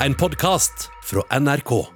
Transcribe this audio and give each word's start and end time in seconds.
en 0.00 0.14
podkast 0.14 0.90
fra 1.02 1.38
NRK. 1.38 1.86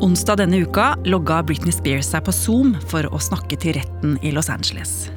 Onsdag 0.00 0.40
denne 0.40 0.58
uka 0.64 0.94
logga 1.04 1.42
Britney 1.46 1.72
Spears 1.72 2.08
seg 2.10 2.24
på 2.26 2.34
Zoom 2.34 2.72
for 2.90 3.06
å 3.06 3.20
snakke 3.22 3.58
til 3.60 3.76
retten 3.78 4.16
i 4.26 4.32
Los 4.34 4.50
Angeles. 4.50 5.10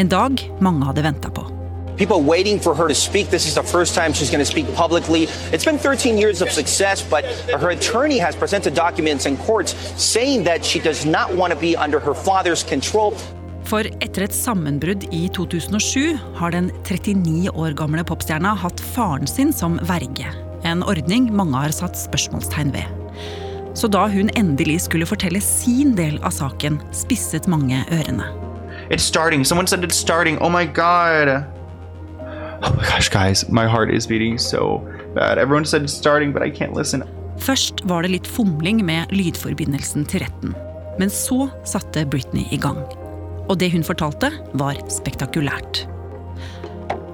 En 0.00 0.10
dag 0.10 0.40
mange 0.64 0.88
hadde 0.88 1.04
venta 1.06 1.30
på. 1.30 1.46
People 1.94 2.18
waiting 2.18 2.58
for 2.58 2.74
her 2.74 2.88
to 2.88 2.94
speak. 2.94 3.30
This 3.30 3.46
is 3.46 3.54
the 3.54 3.62
first 3.62 3.94
time 3.94 4.12
she's 4.12 4.30
going 4.30 4.42
to 4.42 4.50
speak 4.50 4.66
publicly. 4.74 5.28
It's 5.52 5.64
been 5.64 5.78
13 5.78 6.18
years 6.18 6.42
of 6.42 6.50
success, 6.50 7.00
but 7.02 7.24
her 7.54 7.70
attorney 7.70 8.18
has 8.18 8.34
presented 8.34 8.74
documents 8.74 9.26
in 9.26 9.36
courts 9.36 9.76
saying 9.96 10.42
that 10.44 10.64
she 10.64 10.80
does 10.80 11.06
not 11.06 11.30
want 11.32 11.52
to 11.52 11.58
be 11.58 11.76
under 11.76 12.00
her 12.00 12.14
father's 12.14 12.64
control. 12.64 13.14
For 13.64 13.86
etter 14.04 14.26
et 14.26 14.34
sammenbrudd 14.36 15.06
i 15.14 15.22
2007 15.32 16.18
har 16.36 16.52
den 16.52 16.68
39 16.84 17.48
år 17.56 17.72
gamle 17.78 18.04
popstjerna 18.04 18.52
hatt 18.60 18.80
faren 18.92 19.26
sin 19.28 19.54
som 19.56 19.78
verge. 19.88 20.28
En 20.68 20.84
ordning 20.84 21.30
mange 21.32 21.56
har 21.56 21.72
satt 21.72 21.96
spørsmålstegn 21.96 22.74
ved. 22.74 22.84
Så 23.74 23.88
da 23.90 24.04
hun 24.08 24.28
endelig 24.36 24.82
skulle 24.84 25.08
fortelle 25.08 25.40
sin 25.42 25.94
del 25.96 26.20
av 26.22 26.34
saken, 26.36 26.76
spisset 26.94 27.48
mange 27.50 27.80
ørene. 27.90 28.28
It's 28.90 29.02
starting. 29.02 29.44
Someone 29.44 29.66
said 29.66 29.82
it's 29.82 29.96
starting. 29.96 30.36
Oh 30.44 30.50
my 30.52 30.66
god. 30.66 31.44
Oh 32.62 32.72
my 32.76 32.84
gosh, 32.84 33.08
guys, 33.08 33.48
my 33.48 33.66
heart 33.66 33.90
is 33.90 34.06
beating 34.06 34.38
so 34.38 34.84
bad. 35.14 35.38
Everyone 35.38 35.64
said 35.64 35.82
it's 35.82 35.96
starting, 35.96 36.32
but 36.32 36.42
I 36.42 36.50
can't 36.50 36.76
listen. 36.76 37.02
Først 37.40 37.80
var 37.88 38.04
det 38.04 38.12
litt 38.12 38.28
fomling 38.28 38.84
med 38.84 39.10
lydforbindelsen 39.10 40.04
til 40.06 40.22
retten. 40.22 40.54
Men 41.00 41.10
så 41.10 41.48
satte 41.66 42.04
Britney 42.06 42.44
i 42.52 42.60
gang. 42.60 42.84
Og 43.48 43.58
det 43.60 43.72
hun 43.74 43.84
fortalte, 43.84 44.30
var 44.56 44.78
spektakulært. 44.92 45.84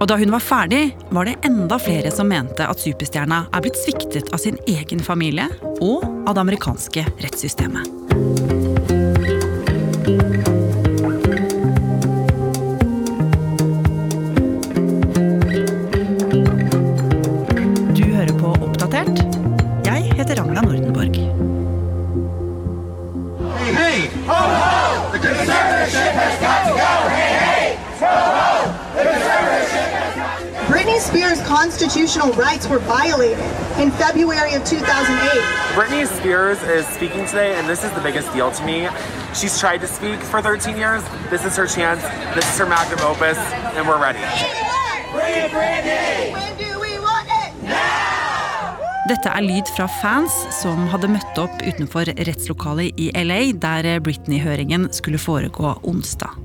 Og 0.00 0.08
da 0.08 0.16
hun 0.16 0.32
var 0.32 0.40
ferdig, 0.40 0.94
var 1.12 1.28
det 1.28 1.36
enda 1.44 1.76
flere 1.76 2.12
som 2.14 2.30
mente 2.32 2.64
at 2.64 2.80
superstjerna 2.80 3.42
er 3.52 3.64
blitt 3.64 3.76
sviktet 3.76 4.30
av 4.32 4.40
sin 4.40 4.56
egen 4.70 5.02
familie 5.04 5.48
og 5.80 6.06
av 6.24 6.38
det 6.38 6.44
amerikanske 6.46 7.04
rettssystemet. 7.20 7.84
Du 17.92 18.04
hører 18.09 18.32
på 18.40 18.54
Oppdatert. 18.56 19.20
Jeg 19.84 20.16
heter 20.16 20.40
Ragna 20.40 20.65
Nordenborg. 20.65 21.20
Britney 23.60 24.59
constitutional 31.60 32.32
rights 32.32 32.66
were 32.66 32.78
violated 32.78 33.44
in 33.78 33.90
February 33.90 34.54
of 34.54 34.64
2008. 34.64 35.30
Britney 35.74 36.06
Spears 36.06 36.62
is 36.62 36.86
speaking 36.86 37.26
today, 37.26 37.54
and 37.56 37.68
this 37.68 37.84
is 37.84 37.92
the 37.92 38.00
biggest 38.00 38.32
deal 38.32 38.50
to 38.50 38.64
me. 38.64 38.88
She's 39.34 39.60
tried 39.60 39.82
to 39.82 39.86
speak 39.86 40.20
for 40.20 40.40
13 40.40 40.78
years. 40.78 41.04
This 41.28 41.44
is 41.44 41.54
her 41.56 41.66
chance. 41.66 42.00
This 42.34 42.50
is 42.50 42.58
her 42.58 42.64
magnum 42.64 43.00
opus, 43.00 43.36
and 43.76 43.86
we're 43.86 44.00
ready. 44.00 44.20
When 45.12 45.36
do 45.36 45.54
we 45.54 46.32
want 46.32 46.59
it? 46.59 46.59
Dette 49.10 49.26
er 49.26 49.42
lyd 49.42 49.66
fra 49.74 49.88
fans 49.90 50.34
som 50.54 50.84
hadde 50.92 51.08
møtt 51.10 51.38
opp 51.42 51.56
utenfor 51.66 52.06
rettslokalet 52.14 52.94
i 52.94 53.08
LA, 53.18 53.40
der 53.58 53.88
Britney-høringen 54.06 54.84
skulle 54.94 55.18
foregå 55.18 55.72
onsdag. 55.82 56.36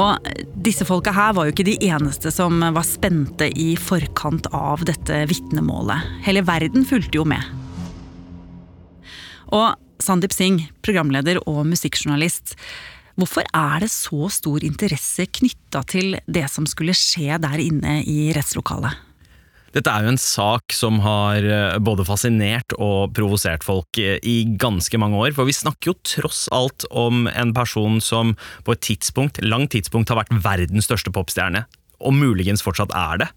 Og 0.00 0.30
disse 0.64 0.86
folka 0.88 1.12
her 1.12 1.34
var 1.36 1.44
jo 1.44 1.52
ikke 1.52 1.66
de 1.68 1.74
eneste 1.90 2.32
som 2.32 2.56
var 2.62 2.86
spente 2.88 3.50
i 3.52 3.74
forkant 3.76 4.48
av 4.56 4.86
dette 4.88 5.18
vitnemålet. 5.28 6.06
Hele 6.24 6.40
verden 6.48 6.88
fulgte 6.88 7.20
jo 7.20 7.26
med. 7.28 7.44
Og 9.52 9.76
Sandeep 10.00 10.32
Singh, 10.32 10.70
programleder 10.80 11.42
og 11.44 11.66
musikkjournalist. 11.68 12.54
Hvorfor 13.20 13.44
er 13.44 13.84
det 13.84 13.92
så 13.92 14.32
stor 14.32 14.64
interesse 14.64 15.28
knytta 15.28 15.84
til 15.92 16.16
det 16.24 16.48
som 16.48 16.64
skulle 16.64 16.96
skje 16.96 17.36
der 17.44 17.60
inne 17.60 17.98
i 18.08 18.30
rettslokalet? 18.32 19.09
Dette 19.70 19.90
er 19.92 20.02
jo 20.02 20.10
en 20.10 20.18
sak 20.18 20.74
som 20.74 20.98
har 21.04 21.44
eh, 21.46 21.76
både 21.78 22.02
fascinert 22.06 22.74
og 22.74 23.12
provosert 23.14 23.62
folk 23.62 24.00
eh, 24.02 24.16
i 24.26 24.42
ganske 24.58 24.98
mange 24.98 25.18
år, 25.20 25.34
for 25.36 25.46
vi 25.46 25.54
snakker 25.54 25.92
jo 25.92 25.98
tross 26.02 26.48
alt 26.54 26.86
om 26.90 27.28
en 27.30 27.52
person 27.54 28.00
som 28.02 28.34
på 28.66 28.74
et 28.74 28.82
tidspunkt, 28.88 29.38
langt 29.46 29.70
tidspunkt 29.76 30.10
har 30.10 30.18
vært 30.18 30.34
verdens 30.42 30.90
største 30.90 31.12
popstjerne. 31.14 31.68
Og 32.00 32.16
muligens 32.16 32.64
fortsatt 32.64 32.90
er 32.96 33.20
det. 33.20 33.28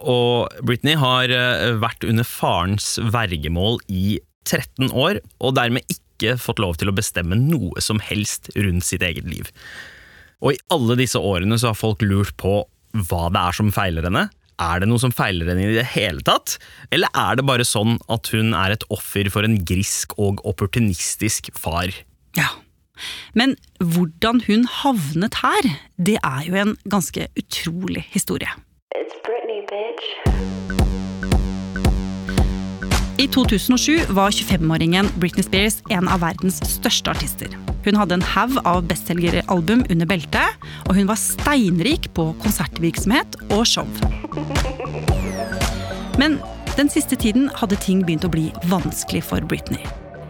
Og 0.00 0.48
Britney 0.66 0.96
har 0.98 1.30
eh, 1.30 1.76
vært 1.78 2.06
under 2.08 2.26
farens 2.26 2.96
vergemål 2.98 3.78
i 3.86 4.18
13 4.48 4.90
år, 4.90 5.20
og 5.38 5.54
dermed 5.60 5.86
ikke 5.92 6.34
fått 6.40 6.58
lov 6.58 6.80
til 6.80 6.90
å 6.90 6.96
bestemme 6.96 7.38
noe 7.38 7.78
som 7.84 8.02
helst 8.02 8.50
rundt 8.56 8.88
sitt 8.88 9.04
eget 9.06 9.28
liv. 9.30 9.52
Og 10.42 10.56
i 10.56 10.60
alle 10.74 10.98
disse 10.98 11.20
årene 11.22 11.58
så 11.60 11.70
har 11.70 11.78
folk 11.78 12.02
lurt 12.02 12.34
på 12.40 12.64
hva 13.08 13.28
det 13.30 13.44
er 13.44 13.54
som 13.54 13.70
feiler 13.74 14.06
henne. 14.08 14.26
Er 14.58 14.82
det 14.82 14.88
noe 14.90 14.98
som 14.98 15.12
feiler 15.14 15.52
henne 15.52 15.68
i 15.68 15.76
det 15.76 15.86
hele 15.94 16.22
tatt? 16.26 16.56
Eller 16.90 17.12
er 17.14 17.38
det 17.38 17.46
bare 17.46 17.66
sånn 17.66 18.00
at 18.10 18.30
hun 18.34 18.50
er 18.58 18.74
et 18.74 18.86
offer 18.90 19.30
for 19.30 19.46
en 19.46 19.60
grisk 19.62 20.16
og 20.18 20.42
opportunistisk 20.48 21.52
far? 21.54 21.94
Ja. 22.34 22.50
Men 23.38 23.54
hvordan 23.78 24.42
hun 24.48 24.66
havnet 24.80 25.38
her, 25.44 25.70
det 25.94 26.18
er 26.26 26.42
jo 26.48 26.58
en 26.58 26.74
ganske 26.90 27.28
utrolig 27.38 28.02
historie. 28.10 28.50
It's 28.98 29.14
Britney, 29.22 29.62
bitch. 29.70 30.10
I 33.18 33.26
2007 33.34 34.10
var 34.14 34.34
25-åringen 34.34 35.08
Britney 35.22 35.46
Spears 35.46 35.80
en 35.94 36.10
av 36.10 36.22
verdens 36.22 36.58
største 36.66 37.14
artister. 37.14 37.54
Hun 37.86 37.98
hadde 37.98 38.18
en 38.18 38.28
haug 38.34 38.58
av 38.66 38.86
bestselgeralbum 38.90 39.86
under 39.86 40.10
beltet, 40.10 40.70
og 40.86 40.98
hun 40.98 41.10
var 41.10 41.18
steinrik 41.18 42.10
på 42.18 42.32
konsertvirksomhet 42.42 43.38
og 43.50 43.66
show. 43.66 43.86
Men 46.18 46.38
den 46.76 46.90
siste 46.90 47.16
tiden 47.16 47.48
hadde 47.54 47.78
ting 47.82 48.02
begynt 48.06 48.26
å 48.26 48.32
bli 48.32 48.48
vanskelig 48.70 49.22
for 49.30 49.44
Britney. 49.46 49.82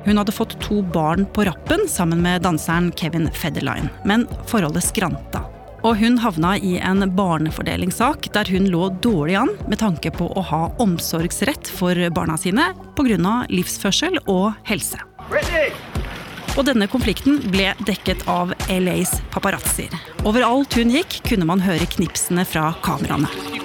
Hun 0.04 0.20
hadde 0.20 0.32
fått 0.32 0.54
to 0.64 0.82
barn 0.94 1.26
på 1.34 1.44
rappen 1.48 1.88
sammen 1.88 2.22
med 2.24 2.44
danseren 2.46 2.92
Kevin 2.96 3.28
Federline, 3.32 3.90
men 4.08 4.26
forholdet 4.48 4.86
skranta. 4.86 5.42
Og 5.86 5.96
hun 6.00 6.18
havna 6.18 6.56
i 6.58 6.76
en 6.82 7.04
barnefordelingssak 7.16 8.30
der 8.34 8.48
hun 8.50 8.66
lå 8.72 8.88
dårlig 9.04 9.36
an 9.42 9.52
med 9.70 9.78
tanke 9.82 10.10
på 10.14 10.26
å 10.26 10.44
ha 10.48 10.62
omsorgsrett 10.82 11.70
for 11.70 11.94
barna 12.14 12.38
sine 12.40 12.72
pga. 12.96 13.44
livsførsel 13.48 14.18
og 14.26 14.52
helse. 14.64 14.98
Og 16.56 16.64
denne 16.66 16.88
konflikten 16.90 17.38
ble 17.52 17.70
dekket 17.86 18.24
av 18.26 18.56
LAs 18.68 19.20
paparazzier. 19.30 19.94
Overalt 20.26 20.74
hun 20.74 20.90
gikk, 20.90 21.20
kunne 21.28 21.46
man 21.46 21.62
høre 21.62 21.86
knipsene 21.86 22.44
fra 22.48 22.72
kameraene. 22.82 23.57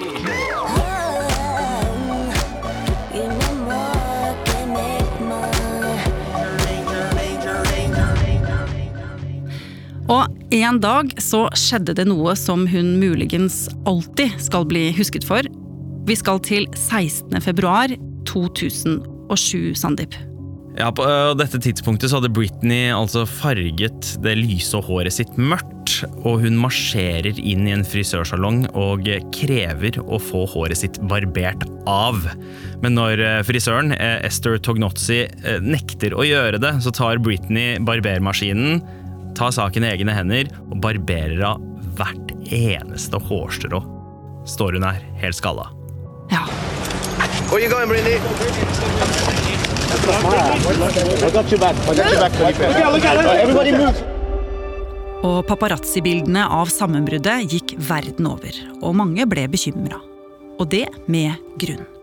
Og 10.12 10.28
en 10.52 10.80
dag 10.84 11.14
så 11.22 11.46
skjedde 11.56 11.94
det 11.96 12.04
noe 12.10 12.34
som 12.36 12.66
hun 12.68 12.96
muligens 13.00 13.64
alltid 13.88 14.36
skal 14.42 14.66
bli 14.68 14.90
husket 14.96 15.24
for. 15.24 15.46
Vi 16.04 16.16
skal 16.20 16.42
til 16.44 16.68
16. 16.76 17.32
februar 17.40 17.92
2007, 18.28 19.72
Sandeep. 19.80 20.16
Ja, 20.74 20.90
På 20.90 21.06
øh, 21.06 21.36
dette 21.38 21.60
tidspunktet 21.62 22.10
så 22.10 22.18
hadde 22.18 22.32
Britney 22.34 22.90
altså 22.92 23.22
farget 23.30 24.08
det 24.24 24.34
lyse 24.40 24.76
håret 24.82 25.14
sitt 25.14 25.38
mørkt, 25.38 26.00
og 26.26 26.42
hun 26.42 26.58
marsjerer 26.58 27.38
inn 27.38 27.68
i 27.68 27.72
en 27.76 27.84
frisørsalong 27.86 28.64
og 28.74 29.06
krever 29.36 30.00
å 30.02 30.18
få 30.18 30.42
håret 30.50 30.80
sitt 30.82 30.98
barbert 31.08 31.62
av. 31.88 32.26
Men 32.82 32.98
når 32.98 33.22
øh, 33.22 33.38
frisøren, 33.46 33.94
eh, 33.94 34.18
Esther 34.26 34.58
Tognozzi, 34.58 35.22
eh, 35.30 35.62
nekter 35.62 36.18
å 36.18 36.26
gjøre 36.26 36.60
det, 36.60 36.74
så 36.82 36.92
tar 36.92 37.22
Britney 37.22 37.78
barbermaskinen, 37.78 38.82
tar 39.36 39.54
saken 39.54 39.86
i 39.86 39.92
egne 39.94 40.14
hender 40.16 40.50
og 40.68 40.78
barberer 40.84 41.42
av 41.54 41.64
hvert 41.98 42.34
eneste 42.50 43.20
hårstrå. 43.28 43.82
Står 44.48 44.76
hun 44.76 44.86
her, 44.86 45.02
helt 45.22 45.38
skalla. 45.38 45.70
Ja, 46.32 46.44
Where 47.50 47.60
you 47.62 47.68
going, 47.70 47.88
Brittany? 47.88 48.18
Og 55.24 55.46
paparazzi-bildene 55.48 56.44
av 56.50 56.68
sammenbruddet 56.72 57.46
gikk 57.52 57.76
verden 57.88 58.28
over, 58.28 58.58
og 58.82 58.96
mange 58.98 59.28
ble 59.30 59.46
bekymra. 59.52 60.00
Og 60.58 60.68
det 60.72 60.86
med 61.06 61.38
grunn. 61.62 61.93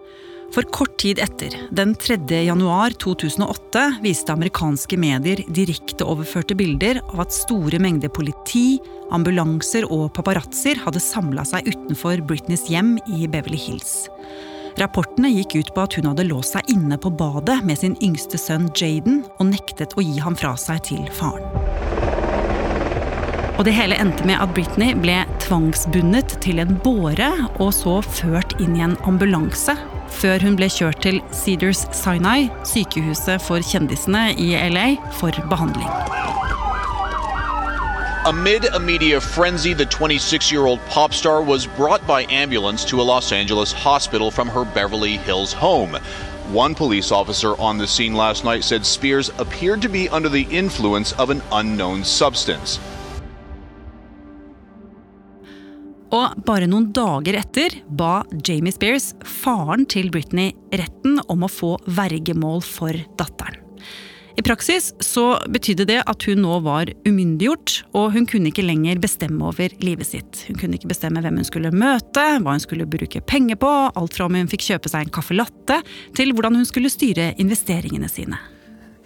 For 0.51 0.67
kort 0.67 0.97
tid 0.99 1.19
etter, 1.23 1.53
den 1.71 1.93
3. 1.95 2.17
januar 2.43 2.91
2008, 2.99 3.83
viste 4.03 4.33
amerikanske 4.33 4.97
medier 4.99 5.39
direkteoverførte 5.47 6.57
bilder 6.59 6.99
av 7.13 7.21
at 7.23 7.31
store 7.35 7.79
mengder 7.79 8.11
politi, 8.11 8.81
ambulanser 9.15 9.87
og 9.87 10.09
paparazzoer 10.17 10.81
hadde 10.83 10.99
samla 10.99 11.45
seg 11.47 11.69
utenfor 11.71 12.19
Britneys 12.27 12.65
hjem 12.67 12.97
i 13.07 13.29
Beverly 13.31 13.61
Hills. 13.63 14.09
Rapportene 14.79 15.31
gikk 15.31 15.55
ut 15.55 15.71
på 15.71 15.85
at 15.85 15.95
hun 15.95 16.09
hadde 16.11 16.27
låst 16.27 16.57
seg 16.57 16.67
inne 16.75 16.99
på 16.99 17.13
badet 17.15 17.61
med 17.63 17.79
sin 17.79 17.95
yngste 18.03 18.39
sønn 18.39 18.67
Jaden 18.75 19.23
og 19.37 19.53
nektet 19.53 19.95
å 19.95 20.03
gi 20.03 20.19
ham 20.19 20.35
fra 20.35 20.57
seg 20.59 20.83
til 20.91 21.07
faren. 21.15 21.47
Og 23.55 23.63
det 23.67 23.77
hele 23.77 23.95
endte 24.03 24.25
med 24.27 24.39
at 24.41 24.51
Britney 24.57 24.95
ble 24.99 25.21
tvangsbundet 25.43 26.35
til 26.43 26.59
en 26.63 26.75
båre 26.83 27.31
og 27.61 27.71
så 27.77 27.99
ført 28.03 28.55
inn 28.59 28.75
i 28.75 28.83
en 28.83 28.99
ambulanse, 29.07 29.77
før 30.11 30.43
hun 30.43 30.55
ble 30.59 30.69
kjørt 30.69 31.01
til 31.01 31.21
Cedars 31.33 31.85
Sinai, 31.95 32.49
sykehuset 32.67 33.41
for 33.41 33.63
kjendisene 33.65 34.31
i 34.37 34.53
LA, 34.69 34.95
for 35.19 35.31
behandling. 35.49 35.89
Amid 38.25 38.65
a 38.65 38.79
media 38.79 39.19
frenzy, 39.19 39.73
the 39.73 39.85
26 39.85 40.51
year 40.51 40.67
old 40.67 40.79
pop 40.85 41.11
star 41.11 41.41
was 41.41 41.65
brought 41.65 42.05
by 42.05 42.25
ambulance 42.29 42.85
to 42.85 43.01
a 43.01 43.03
Los 43.03 43.31
Angeles 43.31 43.71
hospital 43.73 44.29
from 44.29 44.47
her 44.47 44.63
Beverly 44.63 45.17
Hills 45.17 45.53
home. 45.53 45.97
One 46.53 46.75
police 46.75 47.11
officer 47.11 47.59
on 47.59 47.77
the 47.77 47.87
scene 47.87 48.13
last 48.13 48.43
night 48.43 48.63
said 48.63 48.85
Spears 48.85 49.29
appeared 49.39 49.81
to 49.81 49.89
be 49.89 50.07
under 50.09 50.29
the 50.29 50.47
influence 50.51 51.13
of 51.13 51.29
an 51.29 51.41
unknown 51.51 52.03
substance. 52.03 52.79
Og 56.11 56.43
bare 56.43 56.67
noen 56.67 56.89
dager 56.91 57.37
etter 57.39 57.77
ba 57.87 58.21
Jamie 58.43 58.73
Spears, 58.75 59.13
faren 59.23 59.85
til 59.87 60.11
Britney, 60.11 60.51
retten 60.75 61.21
om 61.31 61.45
å 61.47 61.51
få 61.51 61.77
vergemål 61.87 62.63
for 62.67 62.97
datteren. 63.19 63.61
I 64.39 64.43
praksis 64.43 64.93
så 65.03 65.25
betydde 65.51 65.85
det 65.89 65.97
at 66.07 66.23
hun 66.27 66.39
nå 66.43 66.59
var 66.65 66.89
umyndiggjort, 67.07 67.81
og 67.99 68.13
hun 68.15 68.27
kunne 68.29 68.51
ikke 68.51 68.63
lenger 68.63 69.01
bestemme 69.03 69.43
over 69.49 69.73
livet 69.83 70.07
sitt. 70.07 70.45
Hun 70.47 70.59
kunne 70.59 70.79
ikke 70.79 70.91
bestemme 70.91 71.23
hvem 71.23 71.41
hun 71.41 71.47
skulle 71.47 71.73
møte, 71.75 72.23
hva 72.39 72.55
hun 72.55 72.63
skulle 72.63 72.87
bruke 72.89 73.23
penger 73.27 73.59
på, 73.61 73.71
alt 73.91 74.15
fra 74.17 74.27
om 74.27 74.39
hun 74.39 74.49
fikk 74.51 74.69
kjøpe 74.69 74.91
seg 74.91 75.05
en 75.05 75.13
caffè 75.13 75.35
latte, 75.35 75.81
til 76.17 76.31
hvordan 76.35 76.61
hun 76.61 76.67
skulle 76.67 76.91
styre 76.91 77.33
investeringene 77.43 78.09
sine. 78.11 78.39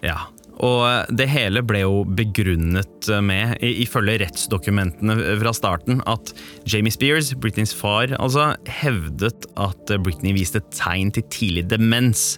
Ja, 0.06 0.28
og 0.64 1.16
det 1.18 1.28
hele 1.32 1.64
ble 1.68 1.82
jo 1.84 2.04
begrunnet 2.18 3.10
med, 3.24 3.58
ifølge 3.60 4.20
rettsdokumentene 4.24 5.18
fra 5.42 5.52
starten, 5.56 6.00
at 6.08 6.32
Jamie 6.70 6.94
Spears, 6.94 7.34
Britneys 7.36 7.74
far, 7.76 8.14
altså 8.20 8.54
hevdet 8.70 9.50
at 9.60 9.96
Britney 10.06 10.36
viste 10.38 10.64
tegn 10.76 11.12
til 11.16 11.28
tidlig 11.34 11.68
demens. 11.74 12.38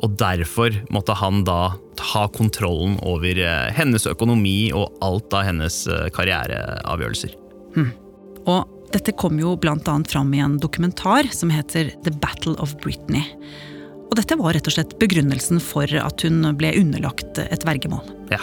Og 0.00 0.14
derfor 0.20 0.72
måtte 0.94 1.16
han 1.18 1.42
da 1.44 1.74
ta 1.98 2.28
kontrollen 2.30 2.96
over 3.02 3.40
eh, 3.42 3.68
hennes 3.74 4.06
økonomi 4.06 4.70
og 4.70 4.94
alt 5.02 5.34
av 5.34 5.48
hennes 5.50 5.82
karriereavgjørelser. 6.14 7.34
karriereavgjørelser. 7.74 7.96
Og 8.48 8.92
dette 8.94 9.12
kom 9.20 9.36
jo 9.40 9.56
annet 9.60 10.10
fram 10.10 10.30
i 10.32 10.40
en 10.40 10.56
dokumentar 10.60 11.28
som 11.34 11.50
heter 11.52 11.92
The 12.04 12.12
Battle 12.22 12.56
of 12.62 12.76
Britney. 12.80 13.24
Og 14.08 14.16
dette 14.16 14.38
var 14.40 14.56
rett 14.56 14.68
og 14.70 14.74
slett 14.74 14.96
begrunnelsen 15.00 15.60
for 15.62 15.90
at 16.00 16.24
hun 16.24 16.40
ble 16.58 16.72
underlagt 16.80 17.40
et 17.44 17.66
vergemål. 17.68 18.06
Ja. 18.32 18.40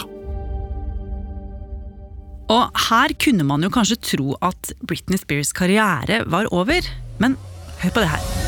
Og 2.54 2.82
her 2.88 3.16
kunne 3.18 3.48
man 3.48 3.66
jo 3.66 3.74
kanskje 3.74 4.02
tro 4.14 4.36
at 4.46 4.76
Britney 4.86 5.18
Spears' 5.22 5.56
karriere 5.58 6.22
var 6.30 6.52
over, 6.54 6.86
men 7.18 7.40
hør 7.82 7.96
på 7.98 8.06
det 8.06 8.12
her. 8.14 8.45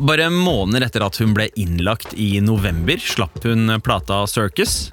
Bare 0.00 0.30
måneder 0.32 0.86
etter 0.86 1.02
at 1.04 1.18
hun 1.20 1.34
ble 1.36 1.50
innlagt 1.60 2.14
i 2.16 2.38
november, 2.40 2.96
slapp 2.96 3.42
hun 3.44 3.68
plata 3.84 4.22
Circus. 4.32 4.88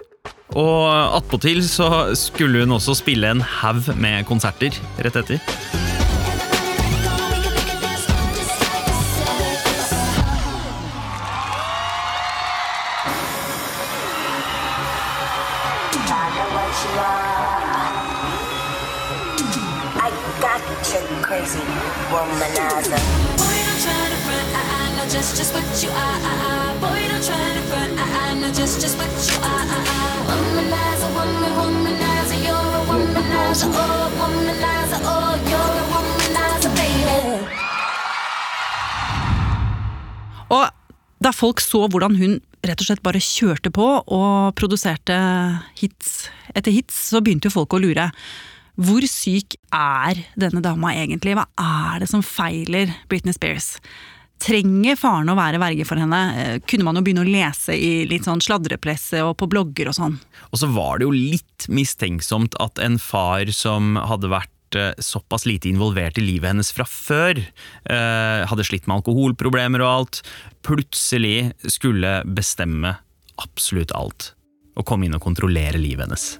Og 0.51 0.83
attpåtil 1.15 1.61
så 1.63 2.11
skulle 2.19 2.65
hun 2.65 2.75
også 2.75 2.97
spille 2.99 3.31
en 3.31 3.39
haug 3.39 3.87
med 3.95 4.27
konserter 4.27 4.75
rett 4.99 5.15
etter. 5.15 5.39
I 19.97 20.11
got 20.43 20.61
you 20.91 21.01
crazy 21.23 21.63
womanizer. 22.11 23.56
I, 24.57 25.01
I 25.01 25.09
just, 25.09 25.37
just 25.37 25.53
what 25.53 25.67
you 25.83 25.89
are. 25.89 26.19
I, 26.29 26.33
I. 26.47 26.77
Boy, 26.81 27.01
don't 27.09 27.23
try 27.23 27.37
to 27.57 27.63
front, 27.69 27.93
I, 27.97 28.37
I 28.47 28.51
just, 28.51 28.81
just 28.81 28.97
what 28.97 29.11
you 29.27 29.37
are. 29.41 29.65
I, 29.65 29.77
I. 29.77 30.17
Womanizer, 30.27 31.09
woman, 31.15 31.53
womanizer, 31.57 32.39
you're 32.45 32.73
a 32.77 32.81
womanizer, 32.89 33.69
oh, 33.71 34.07
womanizer, 34.19 34.99
oh, 35.13 35.33
you're 35.51 35.77
a 35.81 35.85
womanizer, 35.93 36.71
baby. 36.75 37.07
Og 40.49 40.65
da 41.23 41.31
folk 41.33 41.59
så 41.63 41.87
hvordan 41.87 42.15
hun 42.19 42.37
rett 42.67 42.81
og 42.81 42.89
slett 42.89 43.03
bare 43.05 43.21
kjørte 43.23 43.71
på 43.73 43.85
og 44.01 44.53
produserte 44.59 45.15
hits 45.79 46.27
etter 46.55 46.73
hits, 46.73 46.95
så 47.11 47.21
begynte 47.23 47.49
jo 47.49 47.57
folk 47.57 47.75
å 47.75 47.81
lure. 47.81 48.09
Hvor 48.77 49.05
syk 49.09 49.57
er 49.73 50.19
denne 50.37 50.61
dama 50.61 50.93
egentlig? 50.93 51.33
Hva 51.37 51.47
er 51.57 52.03
det 52.03 52.09
som 52.11 52.21
feiler 52.25 52.93
Britney 53.09 53.33
Spears? 53.33 53.77
Trenger 54.43 54.97
faren 54.99 55.31
å 55.31 55.37
være 55.37 55.59
verge 55.61 55.85
for 55.87 55.99
henne? 55.99 56.19
Eh, 56.37 56.59
Kunne 56.69 56.85
man 56.85 56.99
jo 56.99 57.03
begynne 57.05 57.23
å 57.25 57.29
lese 57.29 57.73
i 57.73 58.05
litt 58.09 58.27
sånn 58.27 58.43
sladrepresse 58.43 59.23
og 59.25 59.33
på 59.39 59.49
blogger 59.49 59.89
og 59.89 59.97
sånn. 59.97 60.19
Og 60.51 60.61
så 60.61 60.69
var 60.73 60.99
det 60.99 61.07
jo 61.07 61.15
litt 61.15 61.67
mistenksomt 61.73 62.57
at 62.63 62.79
en 62.83 62.99
far 63.01 63.49
som 63.55 63.97
hadde 63.97 64.29
vært 64.31 64.77
eh, 64.77 64.93
såpass 65.01 65.47
lite 65.49 65.71
involvert 65.71 66.21
i 66.21 66.25
livet 66.25 66.51
hennes 66.53 66.71
fra 66.75 66.85
før, 66.85 67.41
eh, 67.41 68.45
hadde 68.47 68.67
slitt 68.67 68.85
med 68.87 68.99
alkoholproblemer 69.01 69.81
og 69.81 69.93
alt, 69.93 70.21
plutselig 70.67 71.53
skulle 71.65 72.19
bestemme 72.27 72.97
absolutt 73.41 73.93
alt. 73.97 74.33
Og 74.77 74.85
komme 74.85 75.07
inn 75.07 75.17
og 75.17 75.25
kontrollere 75.25 75.81
livet 75.81 76.05
hennes. 76.05 76.35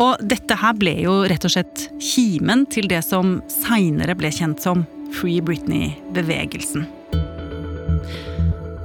Og 0.00 0.22
dette 0.24 0.56
her 0.56 0.76
ble 0.80 0.94
jo 1.02 1.20
rett 1.28 1.44
og 1.44 1.52
slett 1.52 1.88
kimen 2.00 2.64
til 2.72 2.88
det 2.88 3.02
som 3.04 3.38
seinere 3.52 4.16
ble 4.16 4.32
kjent 4.32 4.62
som 4.64 4.86
Free 5.12 5.42
Britney-bevegelsen. 5.44 6.86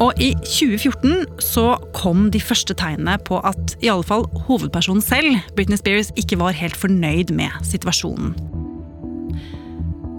Og 0.04 0.20
i 0.20 0.34
2014 0.44 1.40
så 1.40 1.70
kom 1.96 2.28
de 2.34 2.42
første 2.44 2.76
tegnene 2.76 3.16
på 3.24 3.40
at 3.48 3.78
i 3.80 3.88
alle 3.92 4.04
fall 4.04 4.26
hovedpersonen 4.48 5.04
selv, 5.04 5.40
Britney 5.56 5.80
Spears, 5.80 6.12
ikke 6.20 6.40
var 6.42 6.58
helt 6.58 6.76
fornøyd 6.76 7.32
med 7.36 7.56
situasjonen. 7.64 8.36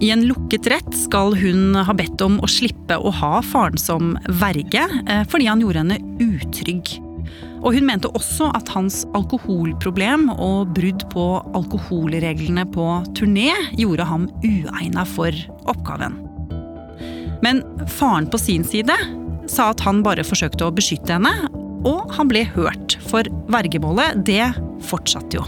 I 0.01 0.11
en 0.13 0.27
lukket 0.29 0.67
rett 0.69 0.89
skal 0.97 1.33
hun 1.37 1.77
ha 1.77 1.93
bedt 1.97 2.21
om 2.21 2.37
å 2.41 2.49
slippe 2.49 2.97
å 2.97 3.13
ha 3.21 3.39
faren 3.45 3.79
som 3.81 4.13
verge, 4.41 4.83
eh, 5.09 5.23
fordi 5.29 5.49
han 5.49 5.61
gjorde 5.61 5.85
henne 5.85 6.01
utrygg. 6.21 7.06
Og 7.63 7.73
hun 7.73 7.87
mente 7.87 8.09
også 8.15 8.51
at 8.57 8.69
hans 8.75 9.01
alkoholproblem 9.17 10.27
og 10.33 10.73
brudd 10.77 11.07
på 11.13 11.25
alkoholreglene 11.57 12.67
på 12.73 12.87
turné 13.17 13.49
gjorde 13.77 14.07
ham 14.07 14.27
uegna 14.45 15.05
for 15.09 15.33
oppgaven. 15.69 16.19
Men 17.45 17.61
faren 17.97 18.29
på 18.29 18.39
sin 18.41 18.65
side 18.65 18.95
sa 19.49 19.71
at 19.71 19.83
han 19.85 20.03
bare 20.05 20.25
forsøkte 20.27 20.67
å 20.67 20.73
beskytte 20.75 21.17
henne, 21.17 21.33
og 21.87 22.11
han 22.17 22.29
ble 22.29 22.43
hørt, 22.55 22.97
for 23.07 23.27
vergemålet, 23.53 24.25
det 24.27 24.49
fortsatte 24.89 25.39
jo. 25.39 25.45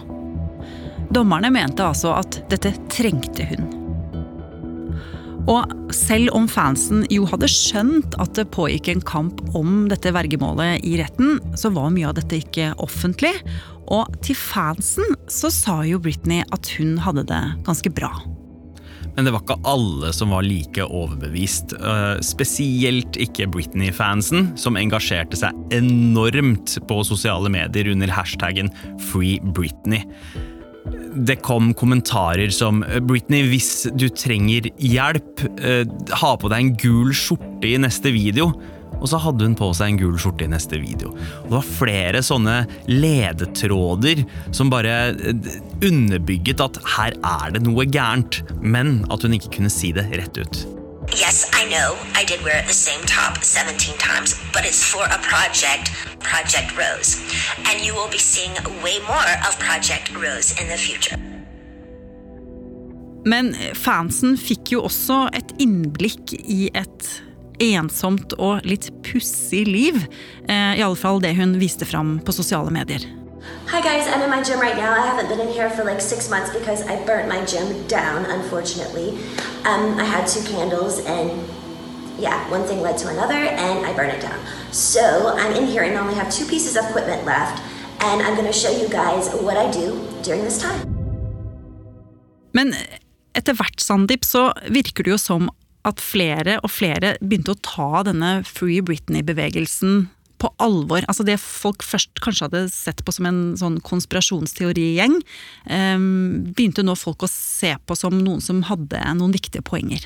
Dommerne 1.10 1.50
mente 1.52 1.84
altså 1.84 2.14
at 2.20 2.44
dette 2.54 2.76
trengte 2.94 3.48
hun. 3.50 3.79
Og 5.48 5.94
selv 5.96 6.34
om 6.36 6.48
fansen 6.52 7.06
jo 7.14 7.24
hadde 7.30 7.48
skjønt 7.50 8.18
at 8.22 8.36
det 8.38 8.50
pågikk 8.54 8.92
en 8.92 9.06
kamp 9.06 9.40
om 9.58 9.88
dette 9.92 10.12
vergemålet 10.14 10.84
i 10.86 10.98
retten, 11.00 11.40
så 11.58 11.72
var 11.74 11.94
mye 11.96 12.10
av 12.10 12.18
dette 12.20 12.42
ikke 12.42 12.74
offentlig. 12.84 13.34
Og 13.90 14.20
til 14.26 14.38
fansen 14.38 15.16
så 15.32 15.50
sa 15.54 15.80
jo 15.88 16.02
Britney 16.04 16.44
at 16.54 16.70
hun 16.78 16.98
hadde 17.02 17.26
det 17.32 17.42
ganske 17.66 17.94
bra. 17.94 18.12
Men 19.16 19.26
det 19.26 19.34
var 19.34 19.42
ikke 19.42 19.58
alle 19.68 20.12
som 20.16 20.30
var 20.32 20.46
like 20.46 20.86
overbevist. 20.86 21.74
eh, 21.74 22.20
Spesielt 22.24 23.18
ikke 23.20 23.50
Britney-fansen, 23.52 24.54
som 24.56 24.78
engasjerte 24.80 25.40
seg 25.40 25.56
enormt 25.76 26.78
på 26.88 27.02
sosiale 27.04 27.50
medier 27.52 27.90
under 27.92 28.08
hashtaggen 28.14 28.70
Free 29.10 29.42
Britney. 29.44 30.06
Det 31.30 31.40
kom 31.44 31.74
kommentarer 31.78 32.52
som 32.54 32.84
Britney, 33.08 33.44
hvis 33.50 33.90
du 33.98 34.08
trenger 34.14 34.70
hjelp, 34.80 35.44
eh, 35.60 35.86
ha 36.22 36.36
på 36.40 36.52
deg 36.52 36.60
en 36.60 36.76
gul 36.80 37.16
skjorte 37.18 37.68
i 37.68 37.80
neste 37.82 38.14
video. 38.16 38.54
og 39.00 39.08
så 39.08 39.20
hadde 39.22 39.46
hun 39.46 39.56
på 39.56 39.70
seg 39.78 39.94
en 39.94 40.00
gul 40.02 40.18
skjorte 40.20 40.44
i 40.44 40.52
neste 40.52 40.76
video. 40.82 41.14
Og 41.14 41.46
det 41.46 41.54
var 41.54 41.68
flere 41.78 42.24
sånne 42.26 42.56
ledetråder 42.90 44.26
som 44.52 44.72
bare 44.74 45.14
eh, 45.14 45.54
underbygget 45.88 46.60
at 46.66 46.82
her 46.98 47.16
er 47.16 47.56
det 47.56 47.64
noe 47.64 47.88
gærent, 47.88 48.42
men 48.60 49.06
at 49.08 49.24
hun 49.24 49.38
ikke 49.38 49.54
kunne 49.56 49.72
si 49.72 49.94
det 49.96 50.10
rett 50.12 50.42
ut. 50.42 50.66
Yes, 51.16 51.50
I 51.54 51.66
know 51.66 51.98
I 52.14 52.24
did 52.24 52.44
wear 52.44 52.62
the 52.68 52.74
same 52.74 53.02
top 53.06 53.44
17 53.44 53.98
times, 53.98 54.36
but 54.54 54.64
it's 54.64 54.84
for 54.84 55.04
a 55.04 55.18
project, 55.18 55.92
Project 56.20 56.78
Rose. 56.78 57.18
And 57.66 57.84
you 57.84 57.96
will 57.96 58.10
be 58.10 58.20
seeing 58.20 58.54
way 58.84 59.00
more 59.08 59.32
of 59.48 59.58
Project 59.60 60.14
Rose 60.16 60.52
in 60.62 60.68
the 60.70 60.78
future. 60.78 61.18
Men 63.26 63.56
fansen 63.76 64.38
fikk 64.40 64.72
jo 64.72 64.86
også 64.88 65.26
et 65.36 65.52
innblikk 65.60 66.34
i 66.40 66.70
et 66.78 67.10
ensomt 67.60 68.38
og 68.38 68.62
litt 68.64 68.92
pussig 69.04 69.66
liv. 69.68 70.06
Eh, 70.48 70.78
I 70.80 70.86
alle 70.86 70.96
fall 70.96 71.20
det 71.26 71.34
hun 71.36 71.58
viste 71.60 71.90
fram 71.90 72.20
på 72.24 72.38
sosiale 72.38 72.72
medier. 72.72 73.04
Hi 73.68 73.82
guys, 73.82 74.08
I'm 74.08 74.22
in 74.22 74.30
my 74.30 74.42
gym 74.42 74.60
right 74.60 74.76
now. 74.76 74.92
I 74.92 75.06
haven't 75.06 75.30
been 75.30 75.40
in 75.40 75.54
here 75.54 75.70
for 75.70 75.84
like 75.84 76.02
six 76.02 76.30
months 76.30 76.50
because 76.52 76.82
I 76.88 77.04
burnt 77.06 77.30
my 77.30 77.46
gym 77.46 77.88
down, 77.88 78.26
unfortunately. 78.26 79.10
Um, 79.64 80.00
I 80.00 80.04
had 80.04 80.26
two 80.26 80.42
candles 80.44 81.06
and 81.06 81.48
yeah, 82.18 82.50
one 82.50 82.64
thing 82.64 82.82
led 82.82 82.98
to 82.98 83.10
another 83.10 83.36
and 83.36 83.86
I 83.86 83.94
burned 83.94 84.12
it 84.12 84.22
down. 84.22 84.40
So 84.72 85.36
I'm 85.38 85.54
in 85.54 85.66
here 85.66 85.84
and 85.84 85.98
only 85.98 86.16
have 86.16 86.32
two 86.32 86.46
pieces 86.46 86.76
of 86.76 86.86
equipment 86.90 87.26
left 87.26 87.62
and 88.02 88.22
I'm 88.22 88.36
gonna 88.36 88.54
show 88.54 88.72
you 88.72 88.90
guys 88.90 89.30
what 89.42 89.58
I 89.58 89.70
do 89.72 90.02
during 90.24 90.44
this 90.44 90.62
time. 90.62 90.82
Men 92.52 92.74
etter 93.38 93.54
hvert, 93.54 93.82
Sandeep, 93.82 94.26
så 94.26 94.50
virker 94.68 95.06
det 95.06 95.12
jo 95.14 95.18
som 95.22 95.50
at 95.86 96.02
flere 96.04 96.60
og 96.64 96.72
flere 96.74 97.16
begynte 97.22 97.54
å 97.54 97.62
ta 97.64 98.04
denne 98.08 98.40
Free 98.48 98.82
Britney-bevegelsen 98.82 100.10
på 100.40 100.52
alvor. 100.64 101.06
Altså 101.12 101.26
Det 101.28 101.38
folk 101.42 101.86
først 101.86 102.22
kanskje 102.24 102.48
hadde 102.48 102.66
sett 102.74 103.04
på 103.06 103.16
som 103.16 103.30
en 103.30 103.42
sånn 103.60 103.80
konspirasjonsteorigjeng, 103.86 105.20
eh, 105.68 105.98
begynte 106.56 106.86
nå 106.86 106.96
folk 107.00 107.28
å 107.28 107.32
se 107.32 107.76
på 107.86 107.98
som 107.98 108.16
noen 108.24 108.42
som 108.44 108.64
hadde 108.70 109.02
noen 109.20 109.36
viktige 109.36 109.66
poenger. 109.66 110.06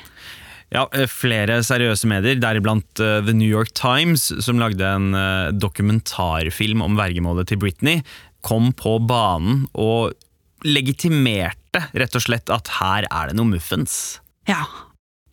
Ja, 0.74 0.88
eh, 0.94 1.08
Flere 1.10 1.60
seriøse 1.66 2.10
medier, 2.10 2.40
deriblant 2.42 3.00
eh, 3.00 3.22
The 3.26 3.36
New 3.38 3.50
York 3.50 3.74
Times, 3.78 4.32
som 4.44 4.62
lagde 4.62 4.88
en 4.88 5.14
eh, 5.18 5.52
dokumentarfilm 5.54 6.82
om 6.86 6.98
vergemålet 6.98 7.52
til 7.52 7.62
Britney, 7.62 8.02
kom 8.44 8.72
på 8.76 8.98
banen 9.08 9.68
og 9.78 10.18
legitimerte 10.66 11.84
rett 11.94 12.16
og 12.18 12.24
slett 12.24 12.52
at 12.54 12.72
her 12.80 13.08
er 13.10 13.30
det 13.30 13.38
noe 13.38 13.52
muffens. 13.54 14.20
Ja, 14.50 14.66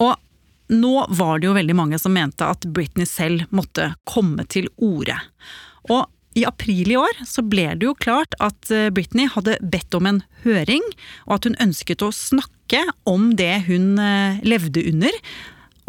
og 0.02 0.19
nå 0.71 0.95
var 1.19 1.41
det 1.41 1.50
jo 1.50 1.57
veldig 1.57 1.77
mange 1.77 1.99
som 2.00 2.15
mente 2.15 2.47
at 2.47 2.65
Britney 2.71 3.09
selv 3.09 3.47
måtte 3.55 3.93
komme 4.09 4.47
til 4.50 4.71
orde. 4.79 5.19
Og 5.91 6.07
i 6.39 6.45
april 6.47 6.93
i 6.93 6.99
år 6.99 7.23
så 7.27 7.43
ble 7.43 7.67
det 7.75 7.89
jo 7.89 7.97
klart 7.99 8.37
at 8.43 8.71
eh, 8.71 8.91
Britney 8.95 9.27
hadde 9.33 9.59
bedt 9.61 9.97
om 9.99 10.07
en 10.07 10.21
høring, 10.45 10.85
og 11.27 11.39
at 11.39 11.49
hun 11.49 11.59
ønsket 11.62 12.05
å 12.07 12.12
snakke 12.15 12.85
om 13.11 13.33
det 13.39 13.65
hun 13.67 13.99
eh, 13.99 14.39
levde 14.47 14.85
under, 14.93 15.17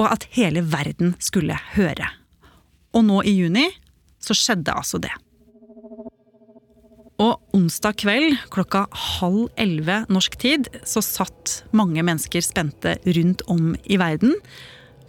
og 0.02 0.08
at 0.10 0.26
hele 0.34 0.64
verden 0.66 1.14
skulle 1.22 1.60
høre. 1.76 2.10
Og 2.98 3.06
nå 3.06 3.22
i 3.22 3.36
juni 3.38 3.68
så 4.22 4.36
skjedde 4.38 4.74
altså 4.74 5.02
det. 5.02 5.14
Og 7.22 7.38
onsdag 7.54 8.00
kveld 8.02 8.38
klokka 8.54 8.88
halv 9.20 9.52
elleve 9.60 10.02
norsk 10.10 10.38
tid 10.42 10.70
så 10.88 11.04
satt 11.06 11.62
mange 11.76 12.02
mennesker 12.02 12.42
spente 12.42 12.96
rundt 13.06 13.44
om 13.52 13.76
i 13.84 14.00
verden. 14.02 14.34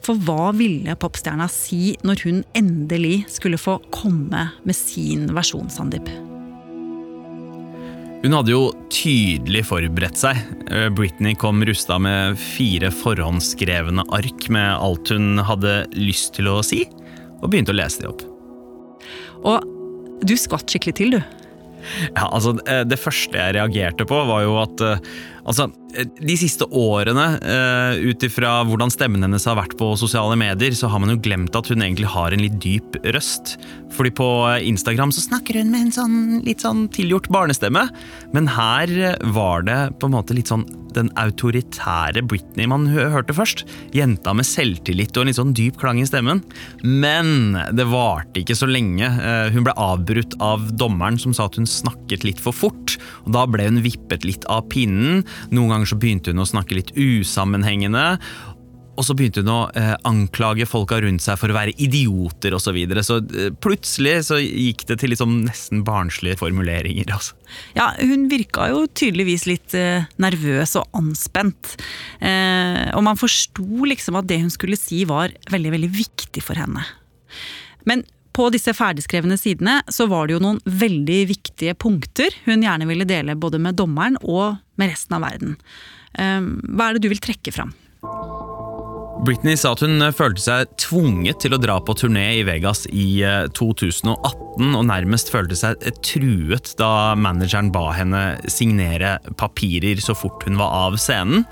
For 0.03 0.19
hva 0.27 0.51
ville 0.57 0.97
popstjerna 0.99 1.47
si 1.49 1.95
når 2.05 2.27
hun 2.27 2.43
endelig 2.59 3.23
skulle 3.33 3.61
få 3.61 3.79
komme 3.95 4.49
med 4.67 4.77
sin 4.77 5.31
versjon, 5.33 5.71
Sandeep? 5.73 6.11
Hun 8.23 8.37
hadde 8.37 8.53
jo 8.53 8.69
tydelig 8.93 9.65
forberedt 9.67 10.21
seg. 10.21 10.39
Eh, 10.71 10.89
Britney 10.95 11.35
kom 11.39 11.65
rusta 11.67 11.97
med 12.03 12.37
fire 12.39 12.93
forhåndsskrevne 12.95 14.05
ark 14.15 14.47
med 14.53 14.77
alt 14.77 15.11
hun 15.11 15.41
hadde 15.43 15.81
lyst 15.97 16.37
til 16.37 16.51
å 16.51 16.61
si, 16.67 16.85
og 17.41 17.49
begynte 17.51 17.75
å 17.75 17.79
lese 17.81 18.05
de 18.05 18.11
opp. 18.13 18.23
Og 19.43 20.23
du 20.23 20.37
skvatt 20.39 20.71
skikkelig 20.71 20.99
til, 21.01 21.17
du. 21.17 21.42
Ja, 22.15 22.29
altså 22.29 22.57
eh, 22.67 22.83
Det 22.89 22.99
første 23.01 23.39
jeg 23.39 23.57
reagerte 23.59 24.07
på, 24.09 24.23
var 24.29 24.45
jo 24.47 24.57
at 24.63 24.85
eh, 24.87 25.13
altså, 25.49 25.69
eh, 25.97 26.09
de 26.21 26.37
siste 26.39 26.67
årene, 26.69 27.27
uh, 27.43 27.95
ut 27.99 28.27
ifra 28.27 28.61
hvordan 28.69 28.93
stemmen 28.93 29.25
hennes 29.25 29.47
har 29.49 29.59
vært 29.59 29.77
på 29.81 29.93
sosiale 30.01 30.37
medier, 30.41 30.75
så 30.77 30.91
har 30.93 31.03
man 31.03 31.15
jo 31.15 31.21
glemt 31.23 31.57
at 31.59 31.71
hun 31.73 31.85
egentlig 31.85 32.11
har 32.13 32.33
en 32.33 32.45
litt 32.45 32.59
dyp 32.63 32.99
røst. 33.15 33.57
Fordi 33.93 34.13
på 34.17 34.29
Instagram 34.73 35.13
så 35.13 35.25
snakker 35.27 35.61
hun 35.61 35.73
med 35.73 35.89
en 35.89 35.97
sånn 35.97 36.21
litt 36.47 36.65
sånn 36.65 36.87
tilgjort 36.95 37.29
barnestemme, 37.33 37.89
men 38.33 38.49
her 38.55 39.19
var 39.35 39.67
det 39.69 39.81
på 40.01 40.09
en 40.09 40.17
måte 40.17 40.37
litt 40.37 40.53
sånn 40.53 40.65
den 40.93 41.09
autoritære 41.17 42.21
Britney 42.29 42.69
man 42.69 42.85
hørte 42.93 43.35
først. 43.37 43.65
Jenta 43.97 44.35
med 44.37 44.45
selvtillit 44.49 45.17
og 45.17 45.25
en 45.25 45.31
litt 45.31 45.39
sånn 45.39 45.55
dyp 45.57 45.79
klang 45.81 46.01
i 46.03 46.05
stemmen. 46.09 46.43
Men 46.85 47.57
det 47.73 47.87
varte 47.91 48.43
ikke 48.43 48.57
så 48.59 48.69
lenge. 48.69 49.09
Hun 49.55 49.65
ble 49.67 49.73
avbrutt 49.81 50.37
av 50.45 50.69
dommeren 50.77 51.19
som 51.21 51.33
sa 51.37 51.49
at 51.49 51.57
hun 51.57 51.69
snakket 51.69 52.27
litt 52.29 52.43
for 52.43 52.57
fort. 52.57 52.99
og 53.25 53.33
Da 53.37 53.47
ble 53.49 53.71
hun 53.71 53.83
vippet 53.85 54.27
litt 54.29 54.47
av 54.53 54.67
pinnen. 54.73 55.25
Noen 55.53 55.75
ganger 55.75 55.93
så 55.93 56.01
begynte 56.01 56.35
hun 56.35 56.43
å 56.43 56.49
snakke 56.49 56.79
litt 56.79 56.95
usammenhengende. 56.97 58.19
Og 58.93 59.07
så 59.07 59.15
begynte 59.17 59.41
hun 59.41 59.51
å 59.51 59.61
eh, 59.79 59.95
anklage 60.09 60.67
folka 60.69 60.99
rundt 61.01 61.25
seg 61.25 61.39
for 61.41 61.49
å 61.49 61.57
være 61.57 61.73
idioter 61.81 62.53
osv. 62.53 62.67
Så, 62.67 62.75
videre. 62.77 63.05
så 63.07 63.19
eh, 63.25 63.49
plutselig 63.65 64.15
så 64.29 64.39
gikk 64.41 64.85
det 64.91 64.99
til 65.01 65.15
liksom 65.15 65.39
nesten 65.47 65.81
barnslige 65.87 66.37
formuleringer. 66.41 67.09
Altså. 67.17 67.37
Ja, 67.79 67.91
hun 67.99 68.29
virka 68.33 68.69
jo 68.73 68.85
tydeligvis 68.93 69.47
litt 69.49 69.77
eh, 69.79 70.09
nervøs 70.21 70.77
og 70.81 70.99
anspent. 70.99 71.77
Eh, 72.21 72.91
og 72.93 73.05
man 73.09 73.21
forsto 73.21 73.89
liksom 73.89 74.21
at 74.21 74.29
det 74.29 74.43
hun 74.45 74.53
skulle 74.53 74.81
si 74.81 75.03
var 75.09 75.33
veldig, 75.53 75.73
veldig 75.79 75.93
viktig 75.97 76.45
for 76.45 76.61
henne. 76.61 76.85
Men 77.89 78.05
på 78.33 78.49
disse 78.53 78.73
ferdigskrevne 78.77 79.37
sidene 79.41 79.81
så 79.93 80.07
var 80.09 80.29
det 80.29 80.37
jo 80.37 80.43
noen 80.45 80.61
veldig 80.65 81.21
viktige 81.33 81.75
punkter 81.77 82.33
hun 82.47 82.65
gjerne 82.65 82.89
ville 82.89 83.09
dele 83.09 83.37
både 83.37 83.61
med 83.61 83.77
dommeren 83.81 84.17
og 84.23 84.57
med 84.81 84.93
resten 84.93 85.19
av 85.19 85.27
verden. 85.27 85.57
Eh, 86.19 86.41
hva 86.73 86.89
er 86.89 86.97
det 86.97 87.07
du 87.07 87.13
vil 87.13 87.23
trekke 87.23 87.55
fram? 87.55 87.75
Britney 89.23 89.55
sa 89.55 89.71
at 89.77 89.83
hun 89.85 90.03
følte 90.17 90.43
seg 90.43 90.71
tvunget 90.83 91.45
til 91.45 91.55
å 91.55 91.61
dra 91.63 91.77
på 91.85 91.95
turné 91.95 92.25
i 92.41 92.45
Vegas 92.47 92.89
i 92.91 93.23
2018, 93.55 94.73
og 94.75 94.87
nærmest 94.89 95.31
følte 95.31 95.55
seg 95.59 95.85
truet 96.03 96.73
da 96.81 97.13
manageren 97.15 97.71
ba 97.75 97.85
henne 97.95 98.23
signere 98.51 99.15
papirer 99.39 100.03
så 100.03 100.17
fort 100.19 100.43
hun 100.49 100.59
var 100.59 100.75
av 100.89 100.99
scenen. 100.99 101.45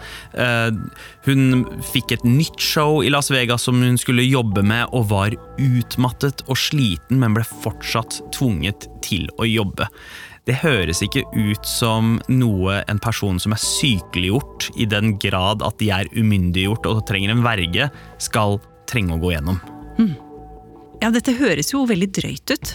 Hun 1.29 1.63
fikk 1.93 2.17
et 2.17 2.27
nytt 2.27 2.59
show 2.59 3.05
i 3.07 3.13
Las 3.15 3.31
Vegas 3.31 3.69
som 3.69 3.79
hun 3.85 4.01
skulle 4.03 4.27
jobbe 4.27 4.67
med, 4.67 4.91
og 4.91 5.13
var 5.13 5.39
utmattet 5.61 6.43
og 6.49 6.59
sliten, 6.59 7.23
men 7.23 7.39
ble 7.39 7.47
fortsatt 7.47 8.19
tvunget 8.35 8.89
til 9.07 9.31
å 9.39 9.47
jobbe 9.47 9.87
det 10.49 10.57
høres 10.63 11.03
ikke 11.05 11.23
ut 11.37 11.67
som 11.69 12.17
noe 12.33 12.81
en 12.91 13.01
person 13.03 13.39
som 13.43 13.55
er 13.55 13.61
sykeliggjort 13.63 14.71
i 14.81 14.87
den 14.89 15.15
grad 15.21 15.65
at 15.67 15.79
de 15.83 15.91
er 15.95 16.11
umyndiggjort 16.17 16.89
og 16.91 17.05
trenger 17.09 17.35
en 17.35 17.45
verge, 17.45 17.91
skal 18.23 18.59
trenge 18.91 19.17
å 19.17 19.21
gå 19.23 19.35
gjennom. 19.35 19.61
Hmm. 19.99 20.17
Ja, 21.01 21.13
dette 21.13 21.37
høres 21.37 21.73
jo 21.73 21.87
veldig 21.89 22.11
drøyt 22.17 22.53
ut. 22.53 22.75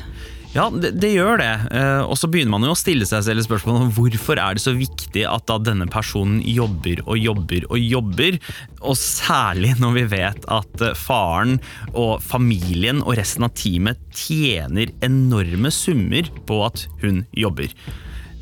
Ja, 0.55 0.69
det, 0.71 0.93
det 1.03 1.09
gjør 1.11 1.35
det. 1.41 1.51
Eh, 1.75 2.01
og 2.07 2.15
så 2.15 2.29
begynner 2.31 2.53
man 2.53 2.63
jo 2.63 2.71
å 2.71 2.79
stille 2.79 3.03
seg 3.07 3.25
selv 3.27 3.43
spørsmålet 3.43 3.89
om 3.89 3.91
hvorfor 3.97 4.39
er 4.39 4.55
det 4.55 4.63
så 4.63 4.71
viktig 4.77 5.25
at 5.27 5.43
da 5.51 5.57
denne 5.59 5.87
personen 5.91 6.39
jobber 6.47 7.01
og 7.03 7.19
jobber 7.19 7.67
og 7.67 7.81
jobber. 7.81 8.39
Og 8.79 8.95
særlig 8.95 9.73
når 9.81 9.97
vi 9.99 10.05
vet 10.15 10.47
at 10.55 10.85
eh, 10.85 10.95
faren 10.95 11.59
og 11.91 12.23
familien 12.23 13.03
og 13.03 13.17
resten 13.19 13.43
av 13.49 13.51
teamet 13.59 13.99
tjener 14.15 14.95
enorme 15.03 15.73
summer 15.75 16.31
på 16.47 16.63
at 16.69 16.87
hun 17.03 17.25
jobber. 17.35 17.75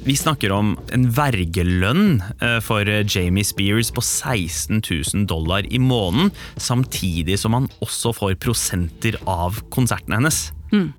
Vi 0.03 0.13
snakker 0.19 0.51
om 0.53 0.75
en 0.93 1.09
vergelønn 1.17 2.19
eh, 2.43 2.59
for 2.61 2.85
Jamie 2.85 3.47
Spears 3.47 3.89
på 3.89 4.05
16 4.05 4.83
000 4.85 5.25
dollar 5.31 5.65
i 5.65 5.81
måneden, 5.81 6.29
samtidig 6.61 7.41
som 7.41 7.57
han 7.57 7.71
også 7.81 8.13
får 8.21 8.37
prosenter 8.43 9.17
av 9.25 9.63
konsertene 9.73 10.21
hennes. 10.21 10.51
Mm. 10.73 10.89